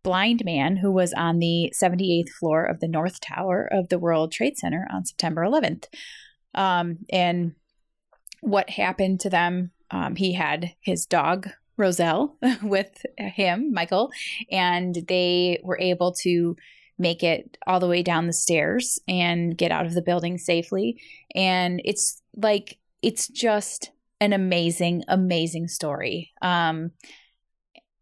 blind 0.05 0.45
man 0.45 0.77
who 0.77 0.93
was 0.93 1.13
on 1.13 1.41
the 1.41 1.73
78th 1.83 2.29
floor 2.39 2.65
of 2.65 2.79
the 2.79 2.89
North 2.89 3.21
Tower 3.21 3.69
of 3.73 3.89
the 3.89 3.99
World 3.99 4.31
Trade 4.31 4.57
Center 4.57 4.87
on 4.93 5.05
September 5.05 5.43
11th. 5.43 5.87
Um, 6.55 6.99
and 7.11 7.55
what 8.45 8.69
happened 8.69 9.21
to 9.21 9.31
them? 9.31 9.71
Um, 9.91 10.17
he 10.17 10.35
had 10.35 10.75
his 10.81 11.07
dog 11.07 11.49
Roselle 11.77 12.37
with 12.63 13.05
him, 13.17 13.73
Michael, 13.73 14.11
and 14.51 14.95
they 15.09 15.61
were 15.65 15.79
able 15.79 16.13
to 16.23 16.57
make 16.99 17.23
it 17.23 17.57
all 17.67 17.81
the 17.81 17.89
way 17.89 18.03
down 18.03 18.27
the 18.27 18.33
stairs 18.33 19.01
and 19.09 19.57
get 19.57 19.73
out 19.73 19.87
of 19.87 19.95
the 19.95 20.03
building 20.03 20.39
safely. 20.39 21.01
And 21.35 21.81
it's 21.85 22.23
like, 22.37 22.79
it's 23.03 23.27
just 23.29 23.91
an 24.21 24.33
amazing, 24.33 25.03
amazing 25.09 25.69
story. 25.69 26.33
Um, 26.43 26.93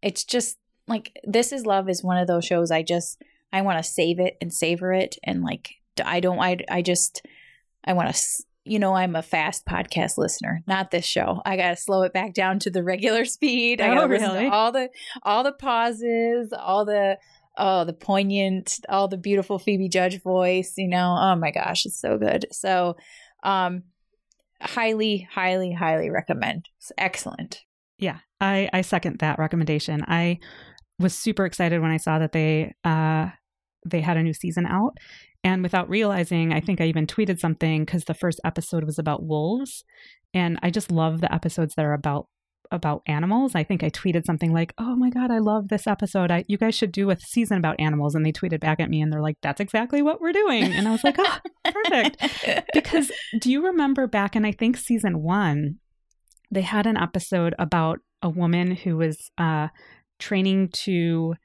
it's 0.01 0.25
just 0.25 0.57
like, 0.87 1.17
This 1.23 1.51
is 1.53 1.65
Love 1.65 1.89
is 1.89 2.03
one 2.03 2.17
of 2.17 2.27
those 2.27 2.45
shows 2.45 2.69
I 2.69 2.83
just, 2.83 3.21
I 3.51 3.61
want 3.61 3.83
to 3.83 3.89
save 3.89 4.19
it 4.19 4.37
and 4.41 4.53
savor 4.53 4.93
it. 4.93 5.15
And 5.23 5.41
like, 5.41 5.75
I 6.03 6.19
don't, 6.19 6.39
I, 6.39 6.57
I 6.69 6.81
just, 6.81 7.25
I 7.85 7.93
want 7.93 8.13
to 8.13 8.43
you 8.65 8.79
know 8.79 8.93
I'm 8.95 9.15
a 9.15 9.21
fast 9.21 9.65
podcast 9.65 10.17
listener. 10.17 10.63
Not 10.67 10.91
this 10.91 11.05
show. 11.05 11.41
I 11.45 11.57
got 11.57 11.69
to 11.71 11.75
slow 11.75 12.03
it 12.03 12.13
back 12.13 12.33
down 12.33 12.59
to 12.59 12.69
the 12.69 12.83
regular 12.83 13.25
speed. 13.37 13.81
I 13.81 13.87
got 13.89 13.93
to 13.95 14.01
Oh, 14.01 14.05
listen 14.07 14.29
really? 14.31 14.45
to 14.45 14.51
all 14.51 14.71
the 14.71 14.89
all 15.23 15.43
the 15.43 15.51
pauses, 15.53 16.53
all 16.53 16.85
the 16.85 17.17
oh 17.57 17.83
the 17.85 17.93
poignant, 17.93 18.79
all 18.89 19.07
the 19.07 19.17
beautiful 19.17 19.59
Phoebe 19.59 19.89
Judge 19.89 20.21
voice. 20.21 20.73
You 20.77 20.87
know, 20.87 21.17
oh 21.19 21.35
my 21.35 21.51
gosh, 21.51 21.85
it's 21.85 21.99
so 21.99 22.17
good. 22.17 22.45
So, 22.51 22.95
um, 23.43 23.83
highly, 24.61 25.27
highly, 25.31 25.71
highly 25.73 26.09
recommend. 26.09 26.67
It's 26.79 26.91
excellent. 26.97 27.61
Yeah, 27.97 28.19
I, 28.41 28.69
I 28.73 28.81
second 28.81 29.19
that 29.19 29.39
recommendation. 29.39 30.03
I 30.07 30.39
was 30.99 31.13
super 31.17 31.45
excited 31.45 31.81
when 31.81 31.91
I 31.91 31.97
saw 31.97 32.19
that 32.19 32.31
they 32.31 32.73
uh, 32.83 33.29
they 33.85 34.01
had 34.01 34.17
a 34.17 34.23
new 34.23 34.33
season 34.33 34.65
out, 34.65 34.97
and 35.43 35.61
without 35.61 35.89
realizing, 35.89 36.53
I 36.53 36.59
think 36.59 36.79
I 36.79 36.85
even 36.85 37.07
tweeted 37.07 37.39
something 37.39 37.85
because 37.85 38.05
the 38.05 38.13
first 38.13 38.39
episode 38.45 38.83
was 38.85 38.97
about 38.97 39.23
wolves, 39.23 39.83
and 40.33 40.59
I 40.63 40.69
just 40.69 40.91
love 40.91 41.21
the 41.21 41.33
episodes 41.33 41.75
that 41.75 41.85
are 41.85 41.93
about 41.93 42.27
about 42.71 43.03
animals. 43.05 43.55
I 43.55 43.63
think 43.63 43.83
I 43.83 43.89
tweeted 43.89 44.25
something 44.25 44.51
like, 44.51 44.73
"Oh 44.77 44.95
my 44.95 45.09
god, 45.09 45.31
I 45.31 45.37
love 45.37 45.67
this 45.67 45.85
episode. 45.87 46.31
I, 46.31 46.43
you 46.47 46.57
guys 46.57 46.75
should 46.75 46.91
do 46.91 47.09
a 47.11 47.19
season 47.19 47.57
about 47.57 47.79
animals." 47.79 48.15
And 48.15 48.25
they 48.25 48.31
tweeted 48.31 48.59
back 48.59 48.79
at 48.79 48.89
me, 48.89 49.01
and 49.01 49.11
they're 49.11 49.21
like, 49.21 49.37
"That's 49.41 49.61
exactly 49.61 50.01
what 50.01 50.19
we're 50.19 50.33
doing." 50.33 50.63
And 50.73 50.87
I 50.87 50.91
was 50.91 51.03
like, 51.03 51.15
"Oh, 51.19 51.37
perfect." 51.65 52.71
because 52.73 53.11
do 53.39 53.51
you 53.51 53.65
remember 53.65 54.07
back 54.07 54.35
in 54.35 54.43
I 54.43 54.51
think 54.51 54.77
season 54.77 55.21
one, 55.21 55.79
they 56.51 56.61
had 56.61 56.87
an 56.87 56.97
episode 56.97 57.53
about 57.59 57.99
a 58.21 58.29
woman 58.29 58.71
who 58.71 58.97
was 58.97 59.29
uh, 59.37 59.67
training 60.19 60.69
to 60.69 61.35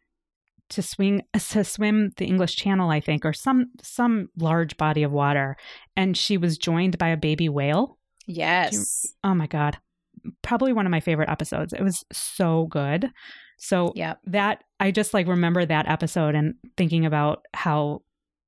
to 0.70 0.82
swing 0.82 1.22
to 1.50 1.64
swim 1.64 2.10
the 2.16 2.26
English 2.26 2.56
Channel, 2.56 2.90
I 2.90 3.00
think, 3.00 3.24
or 3.24 3.32
some 3.32 3.66
some 3.82 4.28
large 4.36 4.76
body 4.76 5.02
of 5.02 5.12
water, 5.12 5.56
and 5.96 6.16
she 6.16 6.36
was 6.36 6.58
joined 6.58 6.98
by 6.98 7.08
a 7.08 7.16
baby 7.16 7.48
whale. 7.48 7.98
yes. 8.26 9.06
Oh 9.24 9.34
my 9.34 9.46
god, 9.46 9.78
probably 10.42 10.72
one 10.72 10.86
of 10.86 10.90
my 10.90 11.00
favorite 11.00 11.28
episodes. 11.30 11.72
It 11.72 11.82
was 11.82 12.04
so 12.12 12.66
good. 12.66 13.10
So 13.58 13.92
Yep. 13.96 14.20
that 14.26 14.64
I 14.78 14.90
just 14.92 15.12
like 15.14 15.26
remember 15.26 15.64
that 15.66 15.88
episode 15.88 16.34
and 16.34 16.54
thinking 16.76 17.04
about 17.06 17.44
how 17.54 18.02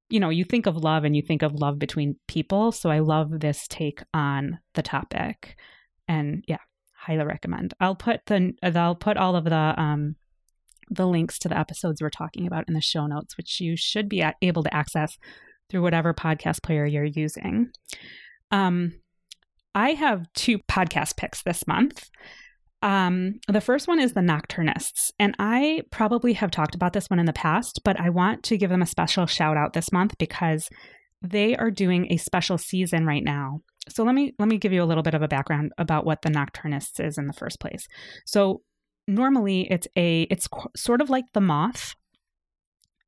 you 0.09 0.21
know 0.21 0.29
you 0.31 0.45
think 0.45 0.67
of 0.67 0.77
love 0.77 1.05
and 1.05 1.17
you 1.17 1.23
think 1.23 1.43
of 1.43 1.55
love 1.55 1.79
between 1.79 2.17
people 2.27 2.73
so 2.73 2.91
i 2.91 2.99
love 2.99 3.39
this 3.39 3.69
take 3.69 4.03
on 4.13 4.59
the 4.75 4.83
topic 4.83 5.57
and 6.09 6.45
yeah 6.49 6.59
highly 6.97 7.23
recommend 7.25 7.75
i'll 7.79 7.95
put 7.95 8.21
the 8.27 8.53
i'll 8.65 8.97
put 8.97 9.17
all 9.17 9.37
of 9.37 9.45
the 9.45 9.75
um 9.81 10.17
the 10.91 11.07
links 11.07 11.39
to 11.39 11.49
the 11.49 11.59
episodes 11.59 12.03
we're 12.03 12.11
talking 12.11 12.47
about 12.47 12.65
in 12.69 12.75
the 12.75 12.81
show 12.81 13.07
notes 13.07 13.37
which 13.37 13.61
you 13.61 13.77
should 13.77 14.09
be 14.09 14.25
able 14.43 14.63
to 14.63 14.75
access 14.75 15.17
through 15.69 15.83
whatever 15.83 16.13
podcast 16.13 16.63
player 16.63 16.85
you're 16.85 17.05
using 17.05 17.71
um 18.51 18.93
i 19.75 19.91
have 19.91 20.27
two 20.35 20.59
podcast 20.71 21.17
picks 21.17 21.43
this 21.43 21.67
month 21.67 22.11
um, 22.83 23.41
the 23.47 23.61
first 23.61 23.89
one 23.89 24.01
is 24.01 24.15
the 24.15 24.21
Nocturnists, 24.21 25.11
and 25.19 25.35
I 25.39 25.83
probably 25.91 26.33
have 26.35 26.51
talked 26.51 26.75
about 26.75 26.95
this 26.95 27.11
one 27.11 27.19
in 27.19 27.27
the 27.27 27.33
past, 27.33 27.81
but 27.85 28.01
I 28.01 28.09
want 28.09 28.43
to 28.45 28.57
give 28.57 28.71
them 28.71 28.83
a 28.83 28.87
special 28.87 29.27
shout 29.27 29.57
out 29.57 29.75
this 29.75 29.93
month 29.93 30.17
because 30.19 30.69
they 31.23 31.55
are 31.57 31.71
doing 31.71 32.11
a 32.11 32.17
special 32.17 32.57
season 32.57 33.05
right 33.05 33.23
now. 33.23 33.61
So 33.89 34.03
let 34.03 34.15
me 34.15 34.35
let 34.39 34.49
me 34.49 34.57
give 34.57 34.73
you 34.73 34.83
a 34.83 34.87
little 34.87 35.03
bit 35.03 35.15
of 35.15 35.23
a 35.23 35.29
background 35.29 35.73
about 35.77 36.07
what 36.07 36.23
the 36.23 36.31
Nocturnists 36.31 37.05
is 37.05 37.19
in 37.19 37.27
the 37.27 37.35
first 37.35 37.61
place. 37.61 37.87
So 38.25 38.63
normally 39.11 39.71
it's 39.71 39.89
a 39.97 40.23
it's 40.31 40.47
qu- 40.47 40.71
sort 40.77 41.01
of 41.01 41.11
like 41.11 41.25
The 41.35 41.41
Moth. 41.41 41.95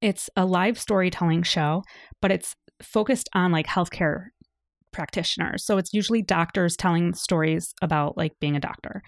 It's 0.01 0.29
a 0.37 0.45
live 0.45 0.79
storytelling 0.79 1.45
show, 1.45 1.83
but 2.21 2.31
it's 2.33 2.55
focused 2.83 3.29
on 3.35 3.53
like 3.53 3.67
healthcare 3.67 4.27
practitioners. 4.93 5.65
So 5.65 5.79
it's 5.79 5.95
usually 5.95 6.23
doctors 6.23 6.77
telling 6.77 7.15
stories 7.15 7.73
about 7.81 8.17
like 8.17 8.33
being 8.41 8.57
a 8.57 8.61
doctor 8.61 9.03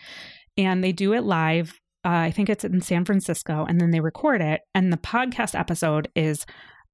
and 0.56 0.82
they 0.82 0.92
do 0.92 1.12
it 1.12 1.24
live. 1.24 1.80
Uh, 2.04 2.28
I 2.28 2.30
think 2.30 2.48
it's 2.48 2.64
in 2.64 2.80
San 2.80 3.04
Francisco, 3.04 3.64
and 3.68 3.80
then 3.80 3.90
they 3.90 4.00
record 4.00 4.40
it. 4.40 4.60
And 4.74 4.92
the 4.92 4.98
podcast 4.98 5.58
episode 5.58 6.08
is 6.14 6.44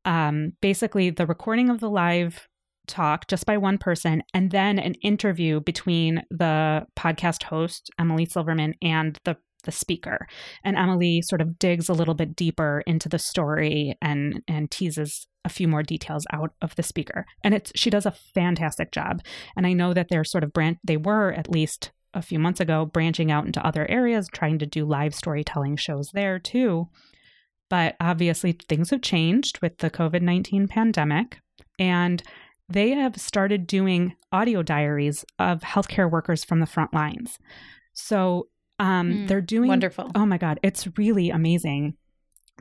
um, 0.04 0.52
basically 0.61 1.11
the 1.11 1.26
recording 1.26 1.69
of 1.69 1.80
the 1.80 1.90
live 1.90 2.47
talk 2.87 3.26
just 3.28 3.45
by 3.45 3.57
one 3.57 3.78
person, 3.78 4.23
and 4.35 4.50
then 4.50 4.78
an 4.78 4.95
interview 5.02 5.61
between 5.61 6.23
the 6.30 6.87
podcast 6.97 7.45
host 7.45 7.90
Emily 7.99 8.25
Silverman 8.25 8.75
and 8.83 9.19
the 9.25 9.37
the 9.62 9.73
speaker. 9.73 10.26
And 10.64 10.76
Emily 10.76 11.23
sort 11.23 11.40
of 11.40 11.59
digs 11.59 11.88
a 11.88 11.95
little 11.95 12.14
bit 12.14 12.37
deeper 12.37 12.83
into 12.87 13.09
the 13.09 13.19
story 13.19 13.97
and 14.00 14.43
and 14.49 14.71
teases 14.71 15.26
a 15.45 15.49
few 15.49 15.69
more 15.69 15.83
details 15.83 16.26
out 16.33 16.52
of 16.61 16.75
the 16.76 16.83
speaker. 16.83 17.26
And 17.43 17.55
it's 17.55 17.73
she 17.75 17.90
does 17.90 18.07
a 18.07 18.17
fantastic 18.35 18.93
job. 18.93 19.23
And 19.57 19.67
I 19.67 19.73
know 19.73 19.95
that 19.95 20.09
they're 20.09 20.25
sort 20.25 20.45
of 20.45 20.52
brand 20.52 20.79
they 20.85 20.97
were 20.97 21.33
at 21.33 21.50
least 21.50 21.93
a 22.12 22.23
few 22.23 22.38
months 22.38 22.61
ago 22.61 22.85
branching 22.85 23.31
out 23.31 23.47
into 23.47 23.64
other 23.64 23.88
areas 23.88 24.29
trying 24.33 24.59
to 24.59 24.67
do 24.67 24.85
live 24.85 25.14
storytelling 25.14 25.76
shows 25.76 26.11
there 26.12 26.38
too. 26.38 26.88
But 27.69 27.97
obviously 28.00 28.52
things 28.52 28.90
have 28.90 29.02
changed 29.02 29.61
with 29.62 29.79
the 29.79 29.90
COVID-19 29.90 30.69
pandemic 30.69 31.38
and 31.79 32.23
they 32.69 32.90
have 32.90 33.17
started 33.17 33.67
doing 33.67 34.14
audio 34.33 34.62
diaries 34.62 35.25
of 35.38 35.61
healthcare 35.61 36.11
workers 36.11 36.45
from 36.45 36.61
the 36.61 36.67
front 36.67 36.95
lines. 36.95 37.38
So 37.93 38.49
um, 38.81 39.13
Mm, 39.13 39.29
they're 39.29 39.41
doing 39.41 39.69
Wonderful. 39.69 40.11
Oh 40.17 40.27
my 40.27 40.39
God, 40.39 40.59
it's 40.65 40.89
really 40.99 41.31
amazing. 41.31 41.95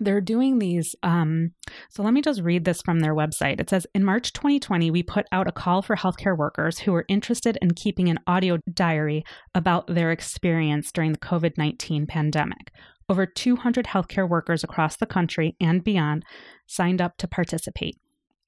they're 0.01 0.21
doing 0.21 0.59
these. 0.59 0.95
Um, 1.03 1.51
so 1.89 2.03
let 2.03 2.13
me 2.13 2.21
just 2.21 2.41
read 2.41 2.63
this 2.63 2.81
from 2.81 2.99
their 3.01 3.13
website. 3.13 3.59
It 3.59 3.69
says 3.69 3.85
In 3.93 4.05
March 4.05 4.31
2020, 4.31 4.91
we 4.91 5.03
put 5.03 5.25
out 5.33 5.47
a 5.47 5.51
call 5.51 5.81
for 5.81 5.97
healthcare 5.97 6.37
workers 6.37 6.79
who 6.79 6.93
were 6.93 7.03
interested 7.09 7.57
in 7.61 7.73
keeping 7.73 8.07
an 8.07 8.19
audio 8.25 8.59
diary 8.73 9.23
about 9.53 9.87
their 9.87 10.11
experience 10.11 10.91
during 10.93 11.11
the 11.11 11.17
COVID 11.17 11.57
19 11.57 12.05
pandemic. 12.07 12.71
Over 13.09 13.25
200 13.25 13.87
healthcare 13.87 14.29
workers 14.29 14.63
across 14.63 14.95
the 14.95 15.05
country 15.05 15.57
and 15.59 15.83
beyond 15.83 16.23
signed 16.67 17.01
up 17.01 17.17
to 17.17 17.27
participate. 17.27 17.97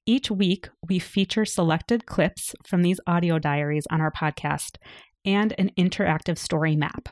Each 0.06 0.30
week, 0.30 0.68
we 0.88 0.98
feature 0.98 1.44
selected 1.44 2.06
clips 2.06 2.54
from 2.66 2.80
these 2.82 3.00
audio 3.06 3.38
diaries 3.38 3.84
on 3.90 4.00
our 4.00 4.10
podcast 4.10 4.76
and 5.24 5.52
an 5.58 5.70
interactive 5.76 6.38
story 6.38 6.76
map. 6.76 7.08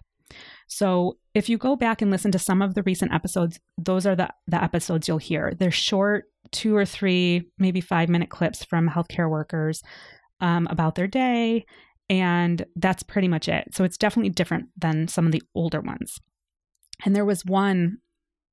So 0.70 1.18
if 1.34 1.48
you 1.48 1.58
go 1.58 1.74
back 1.74 2.00
and 2.00 2.12
listen 2.12 2.30
to 2.30 2.38
some 2.38 2.62
of 2.62 2.74
the 2.74 2.84
recent 2.84 3.12
episodes, 3.12 3.58
those 3.76 4.06
are 4.06 4.14
the, 4.14 4.30
the 4.46 4.62
episodes 4.62 5.08
you'll 5.08 5.18
hear. 5.18 5.52
They're 5.58 5.72
short, 5.72 6.26
two 6.52 6.76
or 6.76 6.86
three, 6.86 7.50
maybe 7.58 7.80
five 7.80 8.08
minute 8.08 8.30
clips 8.30 8.64
from 8.64 8.88
healthcare 8.88 9.28
workers 9.28 9.82
um, 10.40 10.68
about 10.70 10.94
their 10.94 11.08
day. 11.08 11.66
And 12.08 12.64
that's 12.76 13.02
pretty 13.02 13.26
much 13.26 13.48
it. 13.48 13.74
So 13.74 13.82
it's 13.82 13.98
definitely 13.98 14.30
different 14.30 14.68
than 14.76 15.08
some 15.08 15.26
of 15.26 15.32
the 15.32 15.42
older 15.56 15.80
ones. 15.80 16.18
And 17.04 17.16
there 17.16 17.24
was 17.24 17.44
one, 17.44 17.98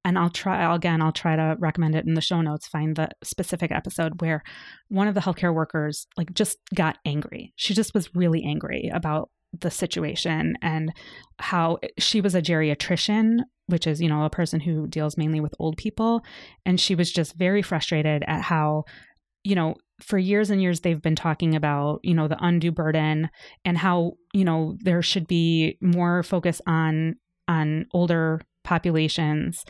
and 0.03 0.17
I'll 0.17 0.31
try 0.31 0.75
again, 0.75 1.03
I'll 1.03 1.12
try 1.12 1.36
to 1.36 1.55
recommend 1.59 1.93
it 1.93 2.07
in 2.07 2.15
the 2.15 2.21
show 2.21 2.41
notes, 2.41 2.67
find 2.67 2.95
the 2.95 3.09
specific 3.24 3.71
episode 3.71 4.21
where 4.21 4.41
one 4.88 5.07
of 5.07 5.13
the 5.13 5.21
healthcare 5.21 5.53
workers 5.53 6.07
like 6.17 6.33
just 6.33 6.57
got 6.74 6.97
angry. 7.05 7.53
She 7.57 7.75
just 7.75 7.93
was 7.93 8.15
really 8.15 8.43
angry 8.43 8.89
about 8.91 9.29
the 9.60 9.72
situation 9.72 10.58
and 10.62 10.92
how 11.39 11.77
she 11.98 12.22
was 12.22 12.36
a 12.36 12.42
geriatrician 12.42 13.39
which 13.68 13.86
is 13.86 14.01
you 14.01 14.10
know 14.10 14.24
a 14.24 14.30
person 14.30 14.60
who 14.60 14.88
deals 14.88 15.18
mainly 15.18 15.39
with 15.39 15.54
old 15.60 15.77
people. 15.77 16.22
And 16.66 16.80
she 16.80 16.96
was 16.96 17.12
just 17.12 17.36
very 17.36 17.62
frustrated 17.62 18.24
at 18.27 18.42
how 18.42 18.86
you 19.44 19.56
know 19.56 19.75
for 20.01 20.18
years 20.18 20.50
and 20.50 20.62
years 20.62 20.82
they've 20.82 21.01
been 21.01 21.16
talking 21.16 21.56
about 21.56 22.00
you 22.04 22.13
know 22.13 22.27
the 22.27 22.44
undue 22.44 22.72
burden 22.72 23.30
and 23.63 23.77
how 23.77 24.13
you 24.34 24.44
know 24.44 24.75
there 24.82 25.01
should 25.01 25.27
be 25.27 25.77
more 25.82 26.24
focus 26.24 26.62
on 26.66 27.16
on 27.48 27.86
older 27.94 28.42
populations. 28.63 29.63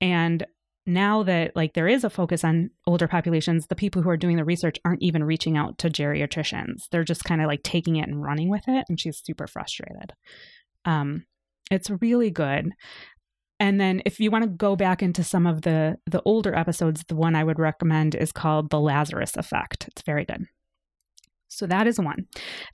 And 0.00 0.44
now 0.86 1.22
that 1.22 1.54
like 1.54 1.74
there 1.74 1.88
is 1.88 2.04
a 2.04 2.10
focus 2.10 2.42
on 2.44 2.70
older 2.86 3.06
populations 3.06 3.66
the 3.66 3.76
people 3.76 4.02
who 4.02 4.10
are 4.10 4.16
doing 4.16 4.36
the 4.36 4.44
research 4.44 4.78
aren't 4.84 5.02
even 5.02 5.22
reaching 5.22 5.56
out 5.56 5.78
to 5.78 5.88
geriatricians. 5.88 6.88
They're 6.90 7.04
just 7.04 7.24
kind 7.24 7.40
of 7.40 7.46
like 7.46 7.62
taking 7.62 7.96
it 7.96 8.08
and 8.08 8.22
running 8.22 8.48
with 8.48 8.64
it 8.66 8.84
and 8.88 8.98
she's 8.98 9.22
super 9.24 9.46
frustrated. 9.46 10.12
Um 10.84 11.24
it's 11.70 11.88
really 12.00 12.30
good. 12.30 12.72
And 13.60 13.80
then 13.80 14.02
if 14.04 14.18
you 14.18 14.30
want 14.30 14.42
to 14.42 14.50
go 14.50 14.74
back 14.74 15.02
into 15.02 15.22
some 15.22 15.46
of 15.46 15.62
the 15.62 15.98
the 16.06 16.22
older 16.24 16.54
episodes 16.54 17.04
the 17.06 17.16
one 17.16 17.36
i 17.36 17.44
would 17.44 17.60
recommend 17.60 18.14
is 18.14 18.32
called 18.32 18.70
the 18.70 18.80
lazarus 18.80 19.36
effect. 19.36 19.86
It's 19.88 20.02
very 20.02 20.24
good. 20.24 20.46
So 21.48 21.66
that 21.66 21.86
is 21.86 22.00
one. 22.00 22.26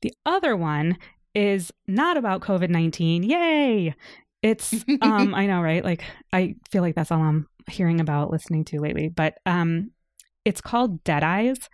The 0.02 0.14
other 0.24 0.56
one 0.56 0.96
is 1.34 1.70
not 1.86 2.16
about 2.16 2.40
covid-19 2.40 3.28
yay! 3.28 3.94
It's 4.40 4.72
um 5.02 5.34
i 5.34 5.46
know 5.46 5.60
right? 5.60 5.84
Like 5.84 6.04
i 6.32 6.54
feel 6.70 6.80
like 6.80 6.94
that's 6.94 7.12
all 7.12 7.20
i'm 7.20 7.46
hearing 7.70 8.00
about 8.00 8.30
listening 8.30 8.64
to 8.66 8.80
lately, 8.80 9.08
but 9.08 9.34
um, 9.46 9.90
it's 10.44 10.60
called 10.60 11.04
Dead 11.04 11.22
Eyes, 11.22 11.68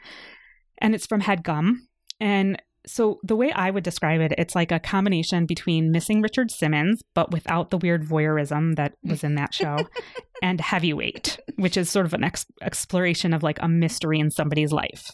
and 0.78 0.94
it's 0.94 1.06
from 1.06 1.22
HeadGum. 1.22 1.74
And 2.20 2.60
so 2.86 3.18
the 3.22 3.36
way 3.36 3.50
I 3.52 3.70
would 3.70 3.84
describe 3.84 4.20
it, 4.20 4.34
it's 4.36 4.54
like 4.54 4.70
a 4.70 4.78
combination 4.78 5.46
between 5.46 5.90
missing 5.90 6.20
Richard 6.20 6.50
Simmons, 6.50 7.02
but 7.14 7.30
without 7.30 7.70
the 7.70 7.78
weird 7.78 8.04
voyeurism 8.04 8.76
that 8.76 8.94
was 9.02 9.24
in 9.24 9.36
that 9.36 9.54
show, 9.54 9.78
and 10.42 10.60
Heavyweight, 10.60 11.38
which 11.56 11.76
is 11.76 11.88
sort 11.88 12.06
of 12.06 12.14
an 12.14 12.24
ex- 12.24 12.46
exploration 12.62 13.32
of 13.32 13.42
like 13.42 13.58
a 13.60 13.68
mystery 13.68 14.18
in 14.20 14.30
somebody's 14.30 14.72
life. 14.72 15.10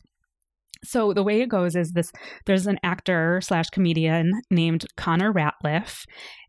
So 0.83 1.13
the 1.13 1.23
way 1.23 1.41
it 1.43 1.49
goes 1.49 1.77
is 1.77 1.93
this: 1.93 2.11
there's 2.47 2.67
an 2.67 2.79
actor 2.83 3.41
slash 3.43 3.67
comedian 3.71 4.33
named 4.51 4.87
Connor 4.97 5.33
Ratliff, 5.33 6.05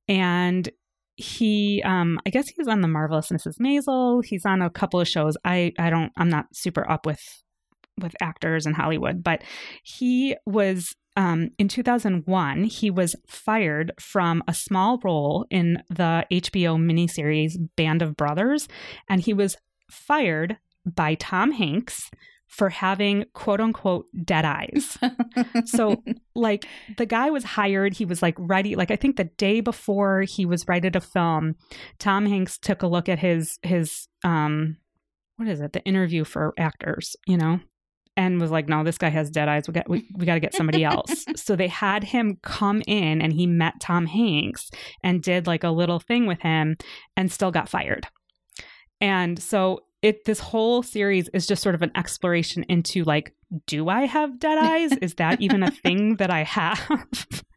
and 0.08 0.70
he 1.22 1.82
um 1.84 2.20
i 2.26 2.30
guess 2.30 2.48
he's 2.50 2.68
on 2.68 2.82
the 2.82 2.88
marvelous 2.88 3.30
mrs 3.30 3.60
maisel. 3.60 4.24
He's 4.24 4.46
on 4.46 4.62
a 4.62 4.70
couple 4.70 5.00
of 5.00 5.08
shows. 5.08 5.38
I 5.46 5.74
i 5.80 5.90
don't 5.90 6.12
i'm 6.18 6.30
not 6.30 6.48
super 6.54 6.90
up 6.90 7.06
with 7.06 7.22
with 8.00 8.16
actors 8.22 8.66
in 8.66 8.74
hollywood 8.74 9.24
but 9.24 9.44
he 9.84 10.36
was 10.46 10.96
um, 11.18 11.50
in 11.58 11.68
2001, 11.68 12.64
he 12.64 12.90
was 12.90 13.16
fired 13.28 13.92
from 14.00 14.44
a 14.48 14.54
small 14.54 14.98
role 15.04 15.46
in 15.50 15.84
the 15.90 16.26
HBO 16.32 16.80
miniseries 16.80 17.58
Band 17.76 18.02
of 18.02 18.16
Brothers, 18.16 18.70
and 19.10 19.20
he 19.20 19.34
was 19.34 19.58
fired 19.90 20.58
by 20.86 21.16
Tom 21.16 21.52
Hanks 21.52 22.10
for 22.52 22.70
having 22.70 23.24
quote 23.34 23.62
unquote 23.62 24.08
dead 24.26 24.44
eyes. 24.44 24.98
so, 25.66 26.04
like, 26.36 26.68
the 26.98 27.06
guy 27.06 27.30
was 27.30 27.46
hired, 27.46 27.94
he 27.94 28.04
was 28.04 28.22
like 28.22 28.36
ready. 28.38 28.76
Like, 28.76 28.92
I 28.92 28.98
think 28.98 29.16
the 29.16 29.24
day 29.24 29.62
before 29.62 30.22
he 30.24 30.46
was 30.46 30.68
ready 30.68 30.92
to 30.92 31.00
film, 31.00 31.56
Tom 31.98 32.26
Hanks 32.26 32.58
took 32.58 32.84
a 32.84 32.88
look 32.88 33.08
at 33.08 33.20
his, 33.20 33.58
his, 33.64 34.10
um, 34.26 34.78
what 35.38 35.48
is 35.48 35.62
it, 35.62 35.72
the 35.72 35.84
interview 35.86 36.26
for 36.26 36.54
actors, 36.58 37.16
you 37.26 37.38
know? 37.38 37.62
And 38.18 38.42
was 38.42 38.52
like, 38.52 38.68
no, 38.68 38.84
this 38.84 38.98
guy 38.98 39.10
has 39.10 39.30
dead 39.30 39.48
eyes. 39.48 39.70
We 39.70 39.74
got 39.74 39.90
we, 39.90 40.06
we 40.18 40.26
got 40.26 40.34
to 40.34 40.42
get 40.42 40.54
somebody 40.54 40.84
else. 40.84 41.26
so 41.38 41.56
they 41.56 41.70
had 41.70 42.04
him 42.04 42.38
come 42.44 42.84
in, 42.86 43.22
and 43.22 43.32
he 43.32 43.48
met 43.48 43.80
Tom 43.80 44.06
Hanks 44.06 44.70
and 45.02 45.24
did 45.24 45.48
like 45.48 45.64
a 45.64 45.70
little 45.70 46.02
thing 46.02 46.28
with 46.28 46.42
him, 46.42 46.76
and 47.16 47.32
still 47.32 47.52
got 47.52 47.70
fired. 47.70 48.08
And 49.00 49.42
so 49.42 49.80
it 50.02 50.26
this 50.26 50.40
whole 50.40 50.84
series 50.84 51.30
is 51.34 51.46
just 51.48 51.62
sort 51.62 51.76
of 51.76 51.82
an 51.82 51.92
exploration 51.96 52.64
into 52.70 53.04
like 53.04 53.34
do 53.68 53.90
i 53.90 54.06
have 54.06 54.40
dead 54.40 54.58
eyes? 54.62 54.92
Is 55.02 55.16
that 55.16 55.42
even 55.42 55.64
a 55.64 55.72
thing 55.72 56.16
that 56.18 56.30
i 56.30 56.44
have? 56.44 57.44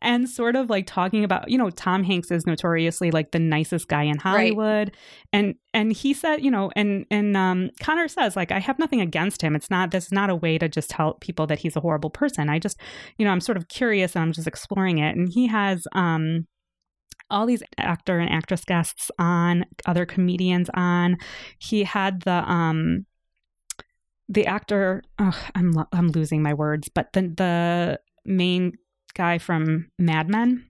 And 0.00 0.28
sort 0.28 0.54
of 0.54 0.70
like 0.70 0.86
talking 0.86 1.24
about 1.24 1.50
you 1.50 1.58
know 1.58 1.70
tom 1.70 2.04
hanks 2.04 2.30
is 2.30 2.46
notoriously 2.46 3.10
like 3.10 3.32
the 3.32 3.40
nicest 3.40 3.88
guy 3.88 4.04
in 4.04 4.16
hollywood. 4.18 4.88
Right. 4.88 4.96
and 5.32 5.54
and 5.74 5.92
he 5.92 6.14
said 6.14 6.44
you 6.44 6.52
know 6.52 6.70
and 6.76 7.04
and 7.10 7.36
um 7.36 7.70
connor 7.80 8.06
says 8.06 8.36
like 8.36 8.52
i 8.52 8.60
have 8.60 8.78
nothing 8.78 9.00
against 9.00 9.42
him. 9.42 9.56
It's 9.56 9.68
not 9.68 9.90
this 9.90 10.06
is 10.06 10.12
not 10.12 10.30
a 10.30 10.36
way 10.36 10.56
to 10.58 10.68
just 10.68 10.90
tell 10.90 11.14
people 11.14 11.48
that 11.48 11.58
he's 11.58 11.74
a 11.74 11.80
horrible 11.80 12.10
person. 12.10 12.48
I 12.48 12.60
just 12.60 12.78
you 13.18 13.24
know 13.24 13.32
i'm 13.32 13.40
sort 13.40 13.58
of 13.58 13.66
curious 13.68 14.14
and 14.14 14.22
i'm 14.22 14.32
just 14.32 14.46
exploring 14.46 14.98
it. 14.98 15.16
And 15.16 15.28
he 15.28 15.48
has 15.48 15.86
um 15.94 16.46
all 17.30 17.46
these 17.46 17.62
actor 17.78 18.18
and 18.18 18.30
actress 18.30 18.64
guests 18.64 19.10
on, 19.18 19.64
other 19.86 20.06
comedians 20.06 20.70
on. 20.74 21.16
He 21.58 21.84
had 21.84 22.22
the 22.22 22.50
um 22.50 23.06
the 24.28 24.46
actor 24.46 25.02
oh, 25.18 25.48
I'm 25.54 25.74
I'm 25.92 26.08
losing 26.08 26.42
my 26.42 26.54
words, 26.54 26.88
but 26.88 27.12
the 27.12 27.22
the 27.22 28.00
main 28.24 28.72
guy 29.14 29.38
from 29.38 29.90
Mad 29.98 30.28
Men. 30.28 30.66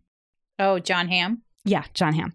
Oh, 0.58 0.78
Jon 0.78 1.08
Hamm? 1.08 1.42
Yeah, 1.64 1.84
Jon 1.94 2.14
Hamm. 2.14 2.34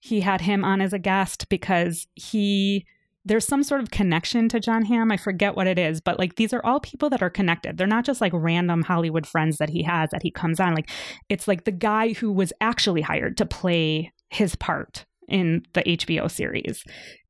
He 0.00 0.20
had 0.20 0.42
him 0.42 0.64
on 0.64 0.80
as 0.80 0.92
a 0.92 0.98
guest 0.98 1.48
because 1.48 2.06
he 2.14 2.86
there's 3.24 3.46
some 3.46 3.62
sort 3.62 3.80
of 3.80 3.90
connection 3.90 4.48
to 4.48 4.60
Jon 4.60 4.84
Hamm. 4.84 5.12
I 5.12 5.16
forget 5.16 5.54
what 5.54 5.66
it 5.66 5.78
is, 5.78 6.00
but 6.00 6.18
like 6.18 6.36
these 6.36 6.52
are 6.52 6.64
all 6.64 6.80
people 6.80 7.08
that 7.10 7.22
are 7.22 7.30
connected. 7.30 7.76
They're 7.76 7.86
not 7.86 8.04
just 8.04 8.20
like 8.20 8.32
random 8.34 8.82
Hollywood 8.82 9.26
friends 9.26 9.58
that 9.58 9.70
he 9.70 9.82
has 9.84 10.10
that 10.10 10.22
he 10.22 10.30
comes 10.30 10.58
on. 10.58 10.74
Like 10.74 10.90
it's 11.28 11.46
like 11.46 11.64
the 11.64 11.72
guy 11.72 12.14
who 12.14 12.32
was 12.32 12.52
actually 12.60 13.02
hired 13.02 13.36
to 13.38 13.46
play 13.46 14.12
his 14.30 14.56
part 14.56 15.04
in 15.28 15.64
the 15.74 15.82
HBO 15.82 16.30
series. 16.30 16.84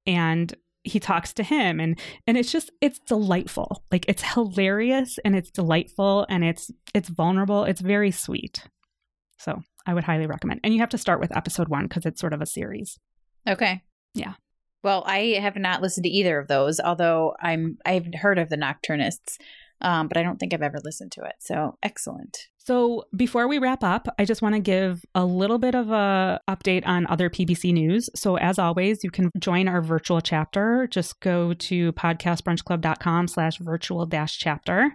And 0.07 0.55
he 0.85 0.98
talks 0.98 1.33
to 1.35 1.44
him 1.44 1.78
and 1.78 1.98
and 2.26 2.37
it's 2.37 2.50
just 2.50 2.70
it's 2.81 2.98
delightful. 3.00 3.85
Like 3.92 4.05
it's 4.09 4.22
hilarious 4.22 5.18
and 5.24 5.37
it's 5.37 5.50
delightful 5.50 6.26
and 6.28 6.42
it's 6.42 6.70
it's 6.94 7.09
vulnerable. 7.09 7.64
It's 7.64 7.81
very 7.81 8.11
sweet. 8.11 8.66
So, 9.38 9.61
I 9.87 9.94
would 9.94 10.05
highly 10.05 10.26
recommend. 10.26 10.61
And 10.62 10.72
you 10.72 10.78
have 10.81 10.88
to 10.90 10.98
start 10.98 11.18
with 11.18 11.37
episode 11.37 11.68
1 11.68 11.88
cuz 11.88 12.07
it's 12.07 12.20
sort 12.20 12.33
of 12.33 12.40
a 12.40 12.46
series. 12.46 12.98
Okay. 13.48 13.83
Yeah. 14.14 14.35
Well, 14.83 15.05
I 15.07 15.38
have 15.40 15.57
not 15.57 15.83
listened 15.83 16.05
to 16.05 16.11
either 16.11 16.38
of 16.38 16.49
those, 16.49 16.81
although 16.81 17.35
I'm 17.40 17.79
I've 17.87 18.07
heard 18.14 18.38
of 18.38 18.49
the 18.49 18.57
Nocturnists, 18.57 19.38
um, 19.81 20.09
but 20.09 20.16
I 20.16 20.23
don't 20.23 20.38
think 20.38 20.53
I've 20.53 20.62
ever 20.62 20.81
listened 20.83 21.12
to 21.12 21.23
it. 21.23 21.35
So 21.40 21.77
excellent. 21.83 22.49
So 22.64 23.05
before 23.16 23.49
we 23.49 23.59
wrap 23.59 23.83
up, 23.83 24.07
I 24.18 24.25
just 24.25 24.40
want 24.40 24.55
to 24.55 24.61
give 24.61 25.05
a 25.16 25.25
little 25.25 25.59
bit 25.59 25.75
of 25.75 25.90
a 25.90 26.40
update 26.49 26.87
on 26.87 27.09
other 27.09 27.29
PBC 27.29 27.73
news. 27.73 28.09
So 28.14 28.37
as 28.37 28.59
always, 28.59 29.03
you 29.03 29.11
can 29.11 29.31
join 29.38 29.66
our 29.66 29.83
virtual 29.83 30.21
chapter. 30.21 30.87
Just 30.88 31.18
go 31.21 31.55
to 31.55 31.92
podcastbrunchclub.com 31.95 33.27
slash 33.27 33.59
virtual 33.59 34.07
dash 34.07 34.38
chapter 34.38 34.92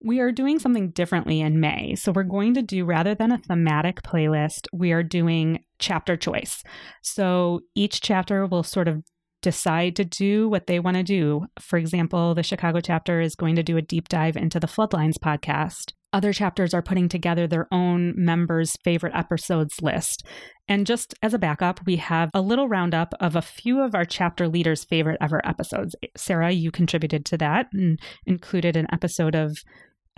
we 0.00 0.20
are 0.20 0.30
doing 0.30 0.58
something 0.58 0.90
differently 0.90 1.40
in 1.40 1.60
May. 1.60 1.94
So 1.96 2.12
we're 2.12 2.22
going 2.22 2.54
to 2.54 2.62
do, 2.62 2.84
rather 2.84 3.14
than 3.14 3.32
a 3.32 3.38
thematic 3.38 4.02
playlist, 4.02 4.66
we 4.72 4.92
are 4.92 5.02
doing 5.02 5.64
chapter 5.78 6.16
choice. 6.16 6.62
So 7.02 7.60
each 7.74 8.00
chapter 8.00 8.46
will 8.46 8.62
sort 8.62 8.88
of 8.88 9.02
decide 9.42 9.96
to 9.96 10.04
do 10.04 10.48
what 10.48 10.66
they 10.66 10.80
want 10.80 10.96
to 10.96 11.02
do. 11.02 11.46
For 11.60 11.78
example, 11.78 12.34
the 12.34 12.42
Chicago 12.42 12.80
chapter 12.80 13.20
is 13.20 13.34
going 13.34 13.56
to 13.56 13.62
do 13.62 13.76
a 13.76 13.82
deep 13.82 14.08
dive 14.08 14.36
into 14.36 14.58
the 14.58 14.66
Floodlines 14.66 15.16
podcast. 15.16 15.92
other 16.12 16.32
chapters 16.32 16.72
are 16.72 16.82
putting 16.82 17.08
together 17.08 17.46
their 17.46 17.66
own 17.72 18.14
members' 18.16 18.76
favorite 18.82 19.14
episodes 19.14 19.82
list. 19.82 20.24
And 20.66 20.86
just 20.86 21.14
as 21.22 21.34
a 21.34 21.38
backup, 21.38 21.80
we 21.86 21.96
have 21.96 22.30
a 22.34 22.40
little 22.40 22.68
roundup 22.68 23.14
of 23.20 23.36
a 23.36 23.42
few 23.42 23.80
of 23.80 23.94
our 23.94 24.04
chapter 24.04 24.48
leaders' 24.48 24.84
favorite 24.84 25.18
ever 25.20 25.46
episodes. 25.46 25.94
Sara, 26.16 26.50
you 26.50 26.70
contributed 26.70 27.24
to 27.26 27.38
that 27.38 27.66
and 27.72 27.98
included 28.26 28.76
an 28.76 28.86
episode 28.92 29.34
of, 29.34 29.58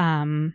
um, 0.01 0.55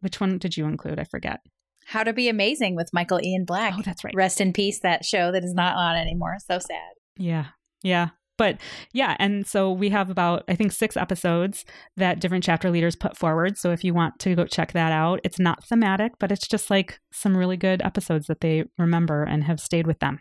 which 0.00 0.20
one 0.20 0.36
did 0.38 0.56
you 0.56 0.66
include? 0.66 0.98
I 0.98 1.04
forget. 1.04 1.40
How 1.86 2.04
to 2.04 2.12
Be 2.12 2.28
Amazing 2.28 2.76
with 2.76 2.90
Michael 2.92 3.20
Ian 3.22 3.44
Black. 3.44 3.74
Oh, 3.76 3.82
that's 3.82 4.04
right. 4.04 4.14
Rest 4.14 4.40
in 4.40 4.52
peace, 4.52 4.80
that 4.80 5.04
show 5.04 5.32
that 5.32 5.44
is 5.44 5.54
not 5.54 5.76
on 5.76 5.96
anymore. 5.96 6.36
So 6.46 6.58
sad. 6.58 6.92
Yeah. 7.16 7.46
Yeah. 7.82 8.08
But 8.36 8.58
yeah, 8.94 9.16
and 9.18 9.46
so 9.46 9.70
we 9.70 9.90
have 9.90 10.08
about, 10.08 10.44
I 10.48 10.54
think, 10.54 10.72
six 10.72 10.96
episodes 10.96 11.66
that 11.98 12.20
different 12.20 12.42
chapter 12.42 12.70
leaders 12.70 12.96
put 12.96 13.14
forward. 13.14 13.58
So 13.58 13.70
if 13.70 13.84
you 13.84 13.92
want 13.92 14.18
to 14.20 14.34
go 14.34 14.46
check 14.46 14.72
that 14.72 14.92
out, 14.92 15.20
it's 15.24 15.38
not 15.38 15.62
thematic, 15.64 16.12
but 16.18 16.32
it's 16.32 16.48
just 16.48 16.70
like 16.70 17.00
some 17.12 17.36
really 17.36 17.58
good 17.58 17.82
episodes 17.82 18.28
that 18.28 18.40
they 18.40 18.64
remember 18.78 19.24
and 19.24 19.44
have 19.44 19.60
stayed 19.60 19.86
with 19.86 19.98
them. 19.98 20.20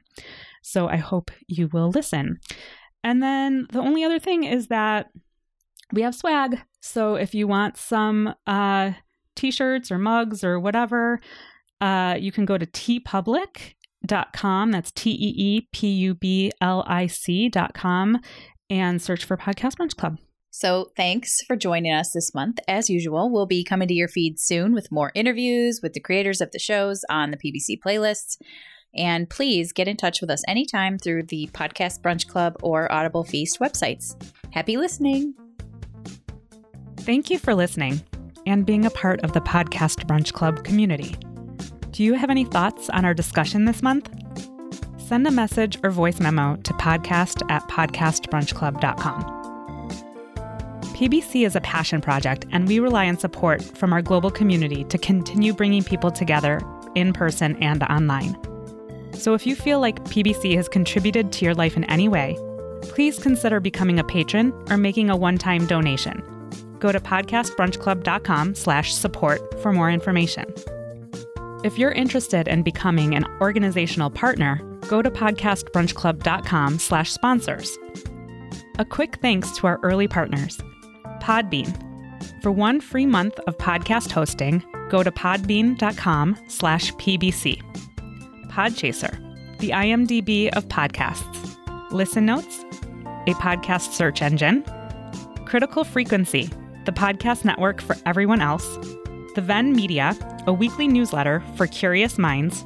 So 0.62 0.90
I 0.90 0.98
hope 0.98 1.32
you 1.48 1.70
will 1.72 1.92
listen. 1.92 2.40
And 3.06 3.24
then 3.24 3.68
the 3.72 3.80
only 3.80 4.04
other 4.04 4.20
thing 4.20 4.44
is 4.44 4.68
that 4.68 5.08
we 5.92 6.02
have 6.02 6.16
swag. 6.16 6.62
So 6.82 7.16
if 7.16 7.34
you 7.36 7.48
want 7.48 7.78
some 7.78 8.34
uh, 8.48 8.92
t 9.36 9.52
shirts 9.52 9.92
or 9.92 9.98
mugs 9.98 10.44
or 10.44 10.60
whatever, 10.60 11.20
uh, 11.82 12.18
you 12.20 12.32
can 12.32 12.46
go 12.46 12.58
to 12.58 12.66
TeePublic 12.66 13.76
dot 14.06 14.34
com. 14.34 14.72
That's 14.72 14.92
T 14.92 15.12
E 15.12 15.34
E 15.38 15.68
P 15.72 15.88
U 15.88 16.14
B 16.14 16.52
L 16.62 16.84
I 16.88 17.08
C 17.08 17.50
dot 17.50 17.74
com 17.74 18.20
and 18.70 19.02
search 19.02 19.26
for 19.26 19.38
Podcast 19.38 19.76
Brunch 19.76 19.96
Club. 19.96 20.18
So, 20.52 20.90
thanks 20.98 21.42
for 21.44 21.56
joining 21.56 21.94
us 21.94 22.12
this 22.12 22.34
month. 22.34 22.60
As 22.68 22.90
usual, 22.90 23.32
we'll 23.32 23.46
be 23.46 23.64
coming 23.64 23.88
to 23.88 23.94
your 23.94 24.08
feed 24.08 24.40
soon 24.40 24.74
with 24.74 24.92
more 24.92 25.12
interviews 25.14 25.80
with 25.82 25.94
the 25.94 26.00
creators 26.00 26.42
of 26.42 26.52
the 26.52 26.60
shows 26.60 27.04
on 27.10 27.32
the 27.32 27.38
PBC 27.38 27.80
playlists. 27.86 28.38
And 28.96 29.30
please 29.30 29.72
get 29.72 29.88
in 29.88 29.98
touch 29.98 30.20
with 30.20 30.32
us 30.32 30.44
anytime 30.48 30.98
through 30.98 31.24
the 31.24 31.50
Podcast 31.54 32.02
Brunch 32.02 32.28
Club 32.28 32.58
or 32.64 32.92
Audible 32.92 33.24
Feast 33.24 33.60
websites. 33.60 34.16
Happy 34.52 34.78
listening. 34.78 35.36
Thank 37.02 37.30
you 37.30 37.40
for 37.40 37.56
listening 37.56 38.04
and 38.46 38.66
being 38.66 38.86
a 38.86 38.90
part 38.90 39.22
of 39.22 39.32
the 39.34 39.40
Podcast 39.42 40.06
Brunch 40.06 40.34
Club 40.34 40.64
community. 40.64 41.16
Do 41.92 42.04
you 42.04 42.14
have 42.14 42.30
any 42.30 42.44
thoughts 42.46 42.90
on 42.90 43.06
our 43.06 43.14
discussion 43.14 43.66
this 43.66 43.82
month? 43.82 44.10
Send 44.98 45.26
a 45.26 45.32
message 45.32 45.80
or 45.82 45.92
voice 45.92 46.20
memo 46.20 46.58
to 46.58 46.74
podcast 46.74 47.50
at 47.50 47.64
podcastbrunchclub.com. 47.70 49.24
PBC 50.94 51.46
is 51.46 51.56
a 51.56 51.62
passion 51.62 52.02
project, 52.02 52.46
and 52.52 52.68
we 52.68 52.80
rely 52.80 53.08
on 53.08 53.18
support 53.18 53.64
from 53.64 53.94
our 53.94 54.02
global 54.02 54.30
community 54.30 54.84
to 54.84 54.98
continue 54.98 55.54
bringing 55.54 55.84
people 55.84 56.12
together 56.12 56.62
in 56.96 57.14
person 57.14 57.56
and 57.64 57.82
online. 57.84 58.38
So 59.14 59.34
if 59.34 59.48
you 59.48 59.56
feel 59.56 59.80
like 59.80 60.04
PBC 60.04 60.56
has 60.58 60.68
contributed 60.68 61.32
to 61.32 61.46
your 61.46 61.56
life 61.56 61.78
in 61.78 61.86
any 61.86 62.10
way, 62.10 62.38
please 62.84 63.18
consider 63.18 63.60
becoming 63.60 64.00
a 64.00 64.04
patron 64.04 64.54
or 64.70 64.78
making 64.78 65.10
a 65.10 65.16
one-time 65.16 65.66
donation. 65.66 66.22
Go 66.80 66.92
to 66.92 67.00
podcastbrunchclub.com 67.00 68.56
slash 68.56 68.94
support 68.94 69.62
for 69.62 69.72
more 69.72 69.92
information. 69.92 70.46
If 71.64 71.78
you're 71.78 71.92
interested 71.92 72.48
in 72.48 72.64
becoming 72.64 73.16
an 73.16 73.26
organizational 73.42 74.10
partner, 74.10 74.62
go 74.88 75.02
to 75.02 75.12
podcastbrunchclub.com 75.12 76.80
slash 76.80 77.12
sponsors. 77.12 77.78
A 78.78 78.86
quick 78.86 79.20
thanks 79.22 79.52
to 79.58 79.68
our 79.68 79.78
early 79.84 80.08
partners, 80.08 80.62
Podbean. 81.22 81.86
For 82.42 82.52
one 82.52 82.80
free 82.80 83.06
month 83.06 83.38
of 83.40 83.58
podcast 83.58 84.12
hosting, 84.12 84.64
go 84.90 85.04
to 85.04 85.12
podbean.com 85.12 86.38
slash 86.48 86.94
pbc. 86.94 87.62
Podchaser, 88.48 89.58
the 89.60 89.72
IMDb 89.72 90.50
of 90.56 90.66
podcasts. 90.70 91.58
Listen 91.92 92.26
Notes, 92.26 92.64
a 93.28 93.34
podcast 93.34 93.92
search 93.94 94.22
engine. 94.22 94.64
Critical 95.46 95.84
Frequency, 95.84 96.50
the 96.90 97.00
podcast 97.00 97.46
network 97.46 97.82
for 97.82 97.96
everyone 98.08 98.42
else. 98.42 98.78
The 99.36 99.44
Venn 99.46 99.74
Media, 99.74 100.18
a 100.48 100.54
weekly 100.54 100.88
newsletter 100.88 101.44
for 101.56 101.68
curious 101.68 102.18
minds, 102.18 102.66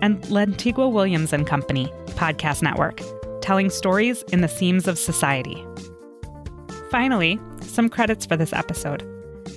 and 0.00 0.22
Lantigua 0.22 0.90
Williams 0.90 1.34
and 1.34 1.46
Company 1.46 1.92
podcast 2.12 2.62
network, 2.62 3.02
telling 3.42 3.68
stories 3.68 4.22
in 4.32 4.40
the 4.40 4.48
seams 4.48 4.88
of 4.88 4.98
society. 4.98 5.62
Finally, 6.90 7.38
some 7.60 7.90
credits 7.90 8.24
for 8.24 8.38
this 8.38 8.54
episode. 8.54 9.06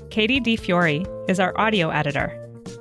Katie 0.10 0.42
D. 0.42 0.58
Fiore 0.58 1.06
is 1.30 1.40
our 1.40 1.58
audio 1.58 1.90
editor. 1.90 2.38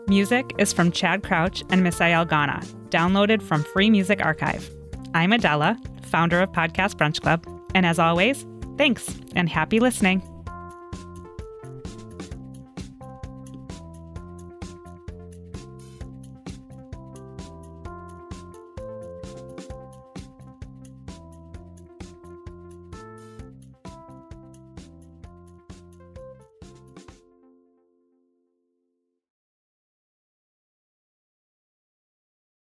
Music 0.09 0.53
is 0.59 0.73
from 0.73 0.91
Chad 0.91 1.23
Crouch 1.23 1.63
and 1.71 1.87
Misael 1.87 2.29
Ghana, 2.29 2.61
downloaded 2.89 3.41
from 3.41 3.63
Free 3.63 3.89
Music 3.89 4.21
Archive. 4.21 4.69
I'm 5.15 5.33
Adela, 5.33 5.79
founder 6.03 6.41
of 6.41 6.51
Podcast 6.51 6.97
Brunch 6.97 7.21
Club, 7.21 7.47
and 7.73 7.87
as 7.87 8.01
always, 8.01 8.45
thanks 8.77 9.15
and 9.37 9.49
happy 9.49 9.79
listening. 9.79 10.21